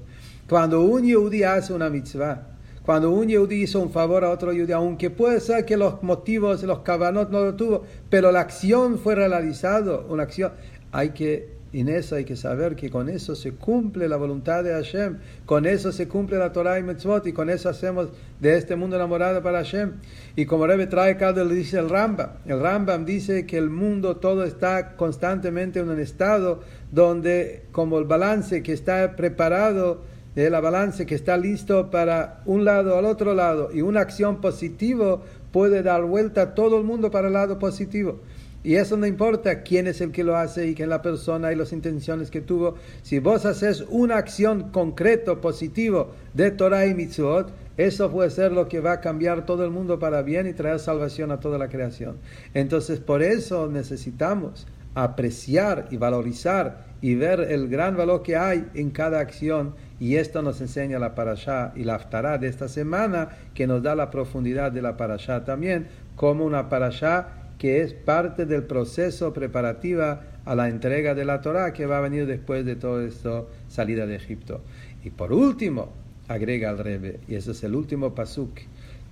Cuando 0.48 0.80
un 0.80 1.04
Yehudí 1.04 1.44
hace 1.44 1.72
una 1.72 1.88
mitzvah, 1.88 2.48
cuando 2.84 3.12
un 3.12 3.28
Yehudí 3.28 3.62
hizo 3.62 3.78
un 3.78 3.92
favor 3.92 4.24
a 4.24 4.30
otro 4.30 4.52
Yehudí, 4.52 4.72
aunque 4.72 5.10
puede 5.10 5.38
ser 5.38 5.64
que 5.64 5.76
los 5.76 6.02
motivos, 6.02 6.64
los 6.64 6.80
cabanot 6.80 7.30
no 7.30 7.44
lo 7.44 7.54
tuvo, 7.54 7.84
pero 8.10 8.32
la 8.32 8.40
acción 8.40 8.98
fue 8.98 9.14
realizada, 9.14 10.00
una 10.08 10.24
acción, 10.24 10.50
hay 10.90 11.10
que 11.10 11.61
en 11.80 11.88
eso 11.88 12.16
hay 12.16 12.24
que 12.24 12.36
saber 12.36 12.76
que 12.76 12.90
con 12.90 13.08
eso 13.08 13.34
se 13.34 13.52
cumple 13.52 14.08
la 14.08 14.16
voluntad 14.16 14.62
de 14.62 14.72
Hashem, 14.72 15.18
con 15.46 15.64
eso 15.64 15.90
se 15.90 16.06
cumple 16.06 16.36
la 16.36 16.52
Torah 16.52 16.78
y 16.78 16.82
Mitzvot, 16.82 17.26
y 17.26 17.32
con 17.32 17.48
eso 17.48 17.68
hacemos 17.68 18.08
de 18.40 18.56
este 18.56 18.76
mundo 18.76 18.96
enamorado 18.96 19.42
para 19.42 19.58
Hashem. 19.58 19.92
Y 20.36 20.44
como 20.44 20.66
Rebbe 20.66 20.86
trae 20.86 21.16
cada 21.16 21.44
le 21.44 21.54
dice 21.54 21.78
el 21.78 21.88
Rambam, 21.88 22.30
el 22.44 22.60
Rambam 22.60 23.06
dice 23.06 23.46
que 23.46 23.56
el 23.56 23.70
mundo 23.70 24.16
todo 24.16 24.44
está 24.44 24.96
constantemente 24.96 25.80
en 25.80 25.88
un 25.88 25.98
estado 25.98 26.60
donde 26.90 27.64
como 27.72 27.98
el 27.98 28.04
balance 28.04 28.62
que 28.62 28.72
está 28.72 29.16
preparado, 29.16 30.02
de 30.34 30.48
la 30.48 30.60
balance 30.60 31.04
que 31.04 31.14
está 31.14 31.36
listo 31.36 31.90
para 31.90 32.40
un 32.46 32.64
lado 32.64 32.96
al 32.98 33.04
otro 33.04 33.34
lado, 33.34 33.70
y 33.72 33.82
una 33.82 34.00
acción 34.00 34.40
positiva 34.40 35.20
puede 35.52 35.82
dar 35.82 36.04
vuelta 36.04 36.42
a 36.42 36.54
todo 36.54 36.78
el 36.78 36.84
mundo 36.84 37.10
para 37.10 37.28
el 37.28 37.34
lado 37.34 37.58
positivo. 37.58 38.20
Y 38.64 38.76
eso 38.76 38.96
no 38.96 39.06
importa 39.06 39.62
quién 39.62 39.88
es 39.88 40.00
el 40.00 40.12
que 40.12 40.22
lo 40.22 40.36
hace 40.36 40.68
y 40.68 40.74
quién 40.74 40.88
la 40.88 41.02
persona 41.02 41.52
y 41.52 41.56
las 41.56 41.72
intenciones 41.72 42.30
que 42.30 42.40
tuvo. 42.40 42.76
Si 43.02 43.18
vos 43.18 43.44
haces 43.44 43.84
una 43.88 44.16
acción 44.16 44.70
concreta, 44.70 45.36
positivo 45.36 46.12
de 46.34 46.52
Torah 46.52 46.86
y 46.86 46.94
Mitzvot, 46.94 47.52
eso 47.76 48.10
puede 48.10 48.30
ser 48.30 48.52
lo 48.52 48.68
que 48.68 48.80
va 48.80 48.92
a 48.92 49.00
cambiar 49.00 49.46
todo 49.46 49.64
el 49.64 49.70
mundo 49.70 49.98
para 49.98 50.22
bien 50.22 50.46
y 50.46 50.52
traer 50.52 50.78
salvación 50.78 51.32
a 51.32 51.40
toda 51.40 51.58
la 51.58 51.68
creación. 51.68 52.18
Entonces, 52.54 53.00
por 53.00 53.22
eso 53.22 53.68
necesitamos 53.68 54.66
apreciar 54.94 55.88
y 55.90 55.96
valorizar 55.96 56.84
y 57.00 57.14
ver 57.14 57.40
el 57.40 57.68
gran 57.68 57.96
valor 57.96 58.22
que 58.22 58.36
hay 58.36 58.68
en 58.74 58.90
cada 58.90 59.20
acción. 59.20 59.74
Y 59.98 60.16
esto 60.16 60.42
nos 60.42 60.60
enseña 60.60 60.98
la 60.98 61.14
parashá 61.14 61.72
y 61.74 61.84
la 61.84 61.96
aftará 61.96 62.38
de 62.38 62.48
esta 62.48 62.68
semana, 62.68 63.30
que 63.54 63.66
nos 63.66 63.82
da 63.82 63.94
la 63.94 64.10
profundidad 64.10 64.70
de 64.70 64.82
la 64.82 64.96
parashá 64.96 65.44
también, 65.44 65.88
como 66.14 66.44
una 66.44 66.68
parashá 66.68 67.41
que 67.62 67.80
es 67.80 67.94
parte 67.94 68.44
del 68.44 68.64
proceso 68.64 69.32
preparativa 69.32 70.22
a 70.44 70.56
la 70.56 70.68
entrega 70.68 71.14
de 71.14 71.24
la 71.24 71.40
Torah 71.40 71.72
que 71.72 71.86
va 71.86 71.98
a 71.98 72.00
venir 72.00 72.26
después 72.26 72.64
de 72.64 72.74
todo 72.74 73.00
esto, 73.06 73.50
salida 73.68 74.04
de 74.04 74.16
Egipto. 74.16 74.62
Y 75.04 75.10
por 75.10 75.32
último, 75.32 75.92
agrega 76.26 76.70
el 76.70 76.78
Rebe, 76.78 77.20
y 77.28 77.36
ese 77.36 77.52
es 77.52 77.62
el 77.62 77.76
último 77.76 78.16
pasuk, 78.16 78.50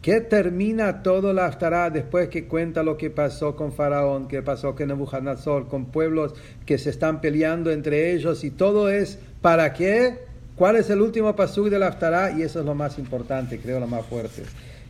que 0.03 0.21
termina 0.21 1.05
todo 1.05 1.33
la 1.33 1.47
Aftará 1.47 1.91
después 1.91 2.29
que 2.29 2.49
cuenta 2.49 2.83
lo 2.83 2.97
que 2.97 3.09
pasó 3.09 3.55
con 3.55 3.71
Faraón, 3.71 4.27
que 4.27 4.43
pasó 4.43 4.75
con 4.75 4.89
Nebuchadnezzar, 4.89 5.69
con 5.69 5.85
pueblos 5.85 6.35
que 6.67 6.77
se 6.77 6.91
están 6.91 7.21
peleando 7.21 7.71
entre 7.71 8.13
ellos, 8.15 8.43
y 8.43 8.51
todo 8.51 8.91
es 8.91 9.21
para 9.41 9.73
qué, 9.75 10.25
cuál 10.57 10.75
es 10.75 10.91
el 10.91 11.03
último 11.03 11.37
pasuk 11.37 11.69
de 11.69 11.79
la 11.79 11.87
Aftará, 11.87 12.33
y 12.33 12.43
eso 12.43 12.59
es 12.59 12.67
lo 12.67 12.75
más 12.75 12.99
importante, 12.99 13.61
creo 13.61 13.79
lo 13.79 13.87
más 13.87 14.05
fuerte, 14.07 14.43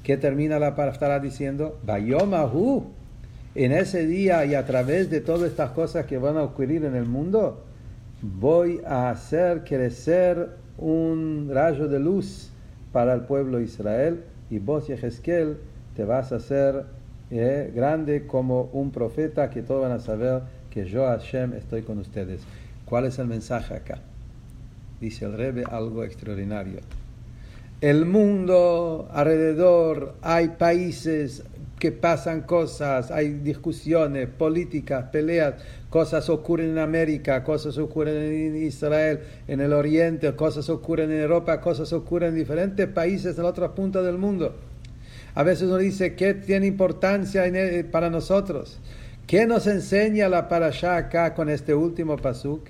que 0.02 0.16
termina 0.16 0.58
la 0.58 0.68
Aftará 0.68 1.20
diciendo, 1.20 1.78
Bayomahu, 1.84 2.99
en 3.54 3.72
ese 3.72 4.06
día 4.06 4.44
y 4.44 4.54
a 4.54 4.64
través 4.64 5.10
de 5.10 5.20
todas 5.20 5.50
estas 5.50 5.70
cosas 5.70 6.06
que 6.06 6.18
van 6.18 6.36
a 6.36 6.42
ocurrir 6.42 6.84
en 6.84 6.94
el 6.94 7.06
mundo, 7.06 7.64
voy 8.22 8.80
a 8.86 9.10
hacer 9.10 9.64
crecer 9.64 10.50
un 10.78 11.50
rayo 11.52 11.88
de 11.88 11.98
luz 11.98 12.50
para 12.92 13.14
el 13.14 13.22
pueblo 13.22 13.58
de 13.58 13.64
Israel 13.64 14.24
y 14.50 14.58
vos, 14.58 14.86
Yehezkel, 14.86 15.58
te 15.96 16.04
vas 16.04 16.32
a 16.32 16.36
hacer 16.36 16.84
eh, 17.30 17.72
grande 17.74 18.26
como 18.26 18.70
un 18.72 18.90
profeta 18.90 19.50
que 19.50 19.62
todos 19.62 19.82
van 19.82 19.92
a 19.92 20.00
saber 20.00 20.42
que 20.70 20.86
yo, 20.86 21.06
Hashem, 21.06 21.54
estoy 21.54 21.82
con 21.82 21.98
ustedes. 21.98 22.40
¿Cuál 22.84 23.06
es 23.06 23.18
el 23.18 23.26
mensaje 23.26 23.74
acá? 23.74 23.98
Dice 25.00 25.24
el 25.24 25.36
Rebbe 25.36 25.64
algo 25.64 26.04
extraordinario. 26.04 26.80
El 27.80 28.04
mundo 28.04 29.08
alrededor, 29.12 30.14
hay 30.20 30.48
países, 30.48 31.44
que 31.80 31.90
pasan 31.90 32.42
cosas, 32.42 33.10
hay 33.10 33.30
discusiones 33.30 34.28
políticas, 34.28 35.06
peleas, 35.10 35.54
cosas 35.88 36.28
ocurren 36.28 36.72
en 36.72 36.78
América, 36.78 37.42
cosas 37.42 37.78
ocurren 37.78 38.16
en 38.16 38.56
Israel, 38.62 39.20
en 39.48 39.60
el 39.60 39.72
Oriente, 39.72 40.36
cosas 40.36 40.68
ocurren 40.68 41.10
en 41.10 41.20
Europa, 41.22 41.60
cosas 41.62 41.92
ocurren 41.94 42.28
en 42.28 42.34
diferentes 42.36 42.86
países 42.86 43.38
en 43.38 43.46
otros 43.46 43.72
puntos 43.72 44.04
del 44.04 44.18
mundo. 44.18 44.54
A 45.34 45.42
veces 45.42 45.68
uno 45.68 45.78
dice, 45.78 46.14
¿qué 46.14 46.34
tiene 46.34 46.66
importancia 46.66 47.44
para 47.90 48.10
nosotros? 48.10 48.78
¿Qué 49.26 49.46
nos 49.46 49.66
enseña 49.66 50.28
la 50.28 50.48
parasha 50.48 50.96
acá 50.96 51.34
con 51.34 51.48
este 51.48 51.72
último 51.74 52.16
pasuk? 52.18 52.66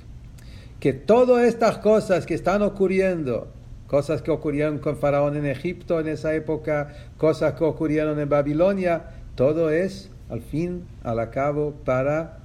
Que 0.79 0.93
todas 0.93 1.47
estas 1.47 1.79
cosas 1.79 2.27
que 2.27 2.35
están 2.35 2.63
ocurriendo, 2.63 3.49
cosas 3.91 4.23
que 4.23 4.31
ocurrieron 4.31 4.79
con 4.79 4.97
Faraón 4.97 5.37
en 5.37 5.47
Egipto 5.47 5.99
en 5.99 6.07
esa 6.07 6.33
época, 6.33 6.95
cosas 7.19 7.55
que 7.55 7.65
ocurrieron 7.65 8.21
en 8.21 8.29
Babilonia, 8.29 9.03
todo 9.35 9.69
es 9.69 10.11
al 10.29 10.43
fin, 10.43 10.85
al 11.03 11.29
cabo, 11.31 11.75
para 11.85 12.39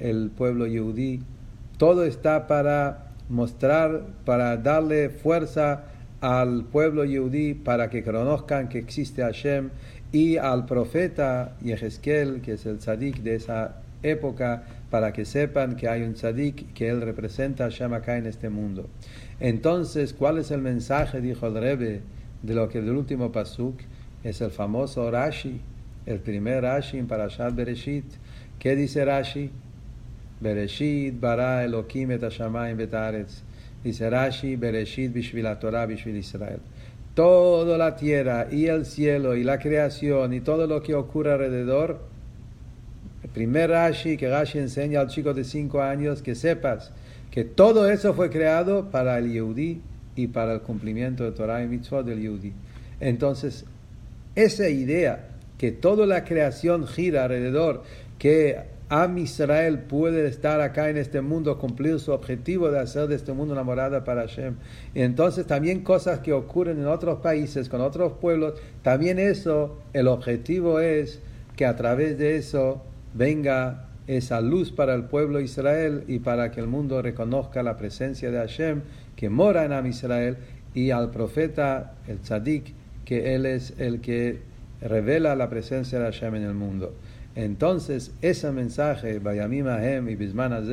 el 0.00 0.28
pueblo 0.30 0.66
yudí. 0.66 1.22
Todo 1.78 2.04
está 2.04 2.48
para 2.48 3.12
mostrar, 3.28 4.06
para 4.24 4.56
darle 4.56 5.08
fuerza 5.08 5.84
al 6.20 6.64
pueblo 6.64 7.04
yudí 7.04 7.54
para 7.54 7.88
que 7.88 8.02
conozcan 8.02 8.68
que 8.68 8.78
existe 8.78 9.22
Hashem 9.22 9.70
y 10.10 10.36
al 10.36 10.66
profeta 10.66 11.52
Yehezkel, 11.62 12.40
que 12.40 12.54
es 12.54 12.66
el 12.66 12.78
tzadik 12.78 13.18
de 13.22 13.36
esa 13.36 13.76
época, 14.02 14.64
para 14.90 15.12
que 15.12 15.24
sepan 15.24 15.76
que 15.76 15.88
hay 15.88 16.02
un 16.02 16.14
tzadik 16.14 16.72
que 16.72 16.88
él 16.88 17.02
representa 17.02 17.66
a 17.66 17.70
Hashem 17.70 17.94
acá 17.94 18.16
en 18.16 18.26
este 18.26 18.48
mundo. 18.48 18.88
Entonces, 19.40 20.14
¿cuál 20.14 20.38
es 20.38 20.50
el 20.50 20.62
mensaje? 20.62 21.20
Dijo 21.20 21.46
el 21.46 21.54
Rebbe 21.54 22.00
de 22.42 22.54
lo 22.54 22.68
que 22.68 22.78
el 22.78 22.90
último 22.90 23.32
pasuk 23.32 23.80
es 24.24 24.40
el 24.40 24.50
famoso 24.50 25.10
Rashi, 25.10 25.60
el 26.06 26.20
primer 26.20 26.62
Rashi 26.62 26.98
en 26.98 27.06
Parashat 27.06 27.54
Bereshit. 27.54 28.04
¿Qué 28.58 28.74
dice 28.74 29.04
Rashi? 29.04 29.50
Bereshit 30.40 31.20
bara 31.20 31.64
Elohim 31.64 32.12
et 32.12 32.22
hashamayim 32.22 32.78
betaretz. 32.78 33.42
Dice 33.84 34.10
Rashi, 34.10 34.56
Bereshit 34.56 35.12
bishvil 35.12 35.58
Torah 35.58 35.86
bishvil 35.86 36.16
Israel. 36.16 36.60
Toda 37.14 37.76
la 37.76 37.94
tierra 37.96 38.48
y 38.50 38.66
el 38.66 38.84
cielo 38.84 39.36
y 39.36 39.44
la 39.44 39.58
creación 39.58 40.32
y 40.32 40.40
todo 40.40 40.66
lo 40.66 40.82
que 40.82 40.94
ocurre 40.94 41.32
alrededor. 41.32 42.00
El 43.22 43.30
primer 43.30 43.70
Rashi 43.70 44.16
que 44.16 44.30
Rashi 44.30 44.58
enseña 44.58 45.00
al 45.00 45.08
chico 45.08 45.34
de 45.34 45.44
cinco 45.44 45.82
años 45.82 46.22
que 46.22 46.34
sepas 46.34 46.92
que 47.30 47.44
todo 47.44 47.88
eso 47.90 48.14
fue 48.14 48.30
creado 48.30 48.90
para 48.90 49.18
el 49.18 49.32
Yehudi 49.32 49.80
y 50.14 50.26
para 50.28 50.54
el 50.54 50.60
cumplimiento 50.62 51.24
de 51.24 51.32
Torah 51.32 51.62
y 51.62 51.68
Mitzvah 51.68 52.02
del 52.02 52.20
Yehudi. 52.20 52.52
Entonces, 53.00 53.64
esa 54.34 54.68
idea 54.68 55.28
que 55.58 55.72
toda 55.72 56.06
la 56.06 56.24
creación 56.24 56.86
gira 56.86 57.24
alrededor, 57.24 57.82
que 58.18 58.76
Am 58.88 59.18
Israel 59.18 59.80
puede 59.80 60.28
estar 60.28 60.60
acá 60.60 60.88
en 60.90 60.96
este 60.96 61.20
mundo, 61.20 61.58
cumplir 61.58 61.98
su 61.98 62.12
objetivo 62.12 62.70
de 62.70 62.78
hacer 62.78 63.08
de 63.08 63.16
este 63.16 63.32
mundo 63.32 63.52
una 63.52 63.64
morada 63.64 64.04
para 64.04 64.22
Hashem. 64.22 64.54
Y 64.94 65.02
entonces 65.02 65.46
también 65.46 65.82
cosas 65.82 66.20
que 66.20 66.32
ocurren 66.32 66.78
en 66.78 66.86
otros 66.86 67.18
países, 67.18 67.68
con 67.68 67.80
otros 67.80 68.12
pueblos, 68.20 68.54
también 68.82 69.18
eso, 69.18 69.78
el 69.92 70.06
objetivo 70.06 70.78
es 70.78 71.20
que 71.56 71.66
a 71.66 71.74
través 71.74 72.16
de 72.16 72.36
eso 72.36 72.82
venga 73.12 73.85
esa 74.06 74.40
luz 74.40 74.72
para 74.72 74.94
el 74.94 75.04
pueblo 75.04 75.38
de 75.38 75.44
Israel 75.44 76.04
y 76.06 76.20
para 76.20 76.50
que 76.50 76.60
el 76.60 76.68
mundo 76.68 77.02
reconozca 77.02 77.62
la 77.62 77.76
presencia 77.76 78.30
de 78.30 78.38
Hashem 78.38 78.82
que 79.16 79.30
mora 79.30 79.64
en 79.64 79.72
Am 79.72 79.86
Israel 79.86 80.36
y 80.74 80.90
al 80.90 81.10
profeta, 81.10 81.94
el 82.06 82.18
tzadik, 82.18 82.74
que 83.04 83.34
él 83.34 83.46
es 83.46 83.74
el 83.78 84.00
que 84.00 84.40
revela 84.80 85.34
la 85.34 85.48
presencia 85.48 85.98
de 85.98 86.04
Hashem 86.04 86.34
en 86.36 86.42
el 86.42 86.54
mundo. 86.54 86.94
Entonces, 87.34 88.12
ese 88.22 88.50
mensaje, 88.52 89.18
Bayamim 89.18 89.66
Ahem 89.68 90.08
y 90.08 90.16
Bisman 90.16 90.66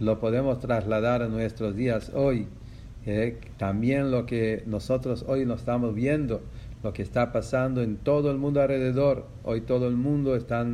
lo 0.00 0.18
podemos 0.18 0.60
trasladar 0.60 1.22
a 1.22 1.28
nuestros 1.28 1.76
días 1.76 2.10
hoy. 2.14 2.46
Eh, 3.06 3.38
también 3.58 4.10
lo 4.10 4.24
que 4.24 4.62
nosotros 4.66 5.24
hoy 5.28 5.44
nos 5.44 5.60
estamos 5.60 5.94
viendo, 5.94 6.42
lo 6.82 6.92
que 6.92 7.02
está 7.02 7.32
pasando 7.32 7.82
en 7.82 7.96
todo 7.96 8.30
el 8.30 8.38
mundo 8.38 8.60
alrededor. 8.60 9.26
Hoy 9.44 9.60
todo 9.60 9.88
el 9.88 9.96
mundo 9.96 10.36
está 10.36 10.66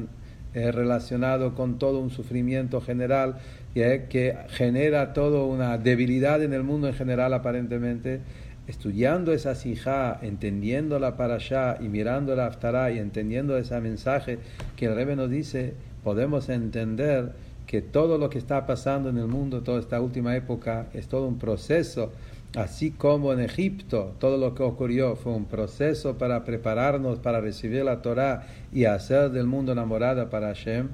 eh, 0.52 0.72
relacionado 0.72 1.54
con 1.54 1.78
todo 1.78 2.00
un 2.00 2.10
sufrimiento 2.10 2.80
general 2.80 3.36
eh, 3.76 4.06
que 4.10 4.36
genera 4.48 5.12
toda 5.12 5.44
una 5.44 5.78
debilidad 5.78 6.42
en 6.42 6.52
el 6.52 6.64
mundo 6.64 6.88
en 6.88 6.94
general 6.94 7.32
aparentemente. 7.34 8.20
Estudiando 8.66 9.32
esa 9.32 9.54
sijá, 9.54 10.18
entendiendo 10.22 10.98
la 10.98 11.14
allá 11.18 11.78
y 11.80 11.88
mirando 11.88 12.34
la 12.34 12.46
aftará 12.46 12.90
y 12.90 12.98
entendiendo 12.98 13.56
ese 13.56 13.80
mensaje 13.80 14.38
que 14.76 14.86
el 14.86 14.94
Rebbe 14.94 15.16
nos 15.16 15.30
dice, 15.30 15.74
podemos 16.04 16.48
entender 16.48 17.32
que 17.66 17.82
todo 17.82 18.18
lo 18.18 18.30
que 18.30 18.38
está 18.38 18.66
pasando 18.66 19.10
en 19.10 19.18
el 19.18 19.28
mundo, 19.28 19.62
toda 19.62 19.78
esta 19.78 20.00
última 20.00 20.34
época, 20.34 20.86
es 20.92 21.06
todo 21.06 21.28
un 21.28 21.38
proceso, 21.38 22.10
así 22.56 22.90
como 22.90 23.32
en 23.32 23.40
Egipto 23.40 24.14
todo 24.18 24.36
lo 24.36 24.54
que 24.54 24.62
ocurrió 24.62 25.16
fue 25.16 25.32
un 25.32 25.44
proceso 25.44 26.18
para 26.18 26.44
prepararnos 26.44 27.18
para 27.18 27.40
recibir 27.40 27.84
la 27.84 28.02
Torah 28.02 28.46
y 28.72 28.84
hacer 28.84 29.30
del 29.30 29.46
mundo 29.46 29.72
enamorada 29.72 30.30
para 30.30 30.48
Hashem, 30.48 30.88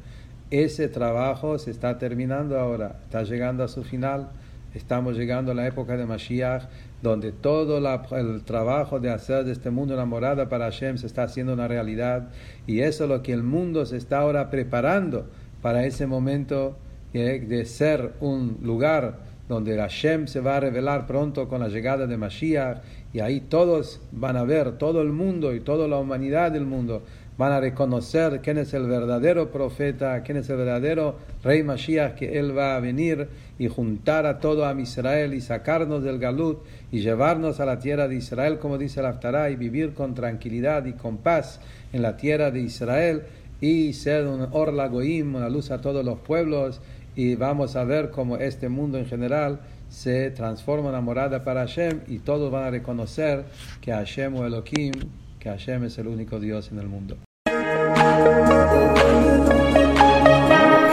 ese 0.51 0.89
trabajo 0.89 1.59
se 1.59 1.71
está 1.71 1.99
terminando 1.99 2.59
ahora, 2.59 3.01
está 3.05 3.23
llegando 3.25 3.65
a 3.65 3.69
su 3.69 3.83
final. 3.83 4.31
Estamos 4.75 5.17
llegando 5.17 5.53
a 5.53 5.55
la 5.55 5.67
época 5.67 5.97
de 5.97 6.05
Mashiach, 6.05 6.65
donde 7.03 7.33
todo 7.33 7.79
el 7.79 8.43
trabajo 8.43 9.01
de 9.01 9.11
hacer 9.11 9.45
de 9.45 9.53
este 9.53 9.71
mundo 9.71 9.95
enamorada 9.95 10.51
para 10.51 10.67
Hashem 10.67 10.99
se 10.99 11.07
está 11.07 11.23
haciendo 11.23 11.55
una 11.55 11.67
realidad. 11.67 12.29
Y 12.67 12.81
eso 12.81 13.05
es 13.05 13.11
lo 13.11 13.23
que 13.23 13.33
el 13.33 13.43
mundo 13.43 13.87
se 13.87 13.97
está 13.97 14.19
ahora 14.19 14.51
preparando 14.51 15.31
para 15.63 15.87
ese 15.87 16.07
momento 16.07 16.77
de 17.15 17.65
ser 17.65 18.13
un 18.21 18.59
lugar 18.63 19.21
donde 19.49 19.77
Hashem 19.77 20.27
se 20.27 20.41
va 20.41 20.57
a 20.57 20.61
revelar 20.61 21.07
pronto 21.07 21.49
con 21.49 21.61
la 21.61 21.69
llegada 21.69 22.07
de 22.07 22.17
Mashiach 22.17 22.79
y 23.13 23.21
ahí 23.21 23.41
todos 23.41 24.01
van 24.13 24.37
a 24.37 24.45
ver, 24.45 24.79
todo 24.79 25.03
el 25.03 25.13
mundo 25.13 25.55
y 25.55 25.61
toda 25.61 25.89
la 25.89 25.99
humanidad 25.99 26.53
del 26.53 26.67
mundo 26.67 27.03
van 27.39 27.53
a 27.53 27.61
reconocer 27.61 28.41
quién 28.43 28.59
es 28.59 28.73
el 28.73 28.87
verdadero 28.87 29.51
profeta, 29.51 30.23
quién 30.23 30.39
es 30.39 30.49
el 30.49 30.57
verdadero 30.57 31.17
rey 31.45 31.63
Mashiach, 31.63 32.15
que 32.15 32.39
él 32.39 32.57
va 32.57 32.77
a 32.77 32.81
venir 32.81 33.29
y 33.59 33.69
juntar 33.69 34.27
a 34.27 34.41
todo 34.41 34.67
a 34.67 34.81
Israel 34.81 35.35
y 35.35 35.41
sacarnos 35.41 36.03
del 36.03 36.19
Galut 36.19 36.59
y 36.91 37.01
llevarnos 37.01 37.61
a 37.61 37.67
la 37.67 37.79
tierra 37.79 38.09
de 38.09 38.17
Israel, 38.17 38.59
como 38.59 38.79
dice 38.79 39.01
el 39.01 39.07
Aftará, 39.07 39.51
y 39.51 39.57
vivir 39.57 39.93
con 39.93 40.15
tranquilidad 40.15 40.87
y 40.87 40.95
con 40.95 41.19
paz 41.19 41.61
en 41.93 42.03
la 42.03 42.17
tierra 42.17 42.51
de 42.51 42.61
Israel 42.61 43.23
y 43.61 43.93
ser 43.93 44.27
un 44.27 44.49
orla 44.53 44.89
goim, 44.89 45.35
una 45.35 45.49
luz 45.49 45.71
a 45.71 45.81
todos 45.81 46.05
los 46.05 46.19
pueblos 46.19 46.81
y 47.17 47.35
vamos 47.35 47.75
a 47.75 47.85
ver 47.85 48.11
cómo 48.11 48.37
este 48.37 48.69
mundo 48.69 48.99
en 48.99 49.07
general 49.07 49.61
se 49.89 50.31
transforma 50.31 50.85
en 50.85 50.91
una 50.91 51.01
morada 51.01 51.43
para 51.43 51.61
Hashem 51.61 52.03
y 52.07 52.19
todos 52.19 52.53
van 52.53 52.65
a 52.65 52.71
reconocer 52.71 53.47
que 53.81 53.93
Hashem 53.93 54.37
o 54.37 54.45
Elohim, 54.45 54.93
que 55.41 55.49
Hashem 55.49 55.85
es 55.85 55.99
el 55.99 56.09
único 56.09 56.39
Dios 56.39 56.71
en 56.71 56.79
el 56.79 56.87
mundo. 56.87 57.17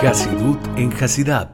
Hasidut 0.01 0.59
en 0.77 0.91
Hasidab 0.91 1.49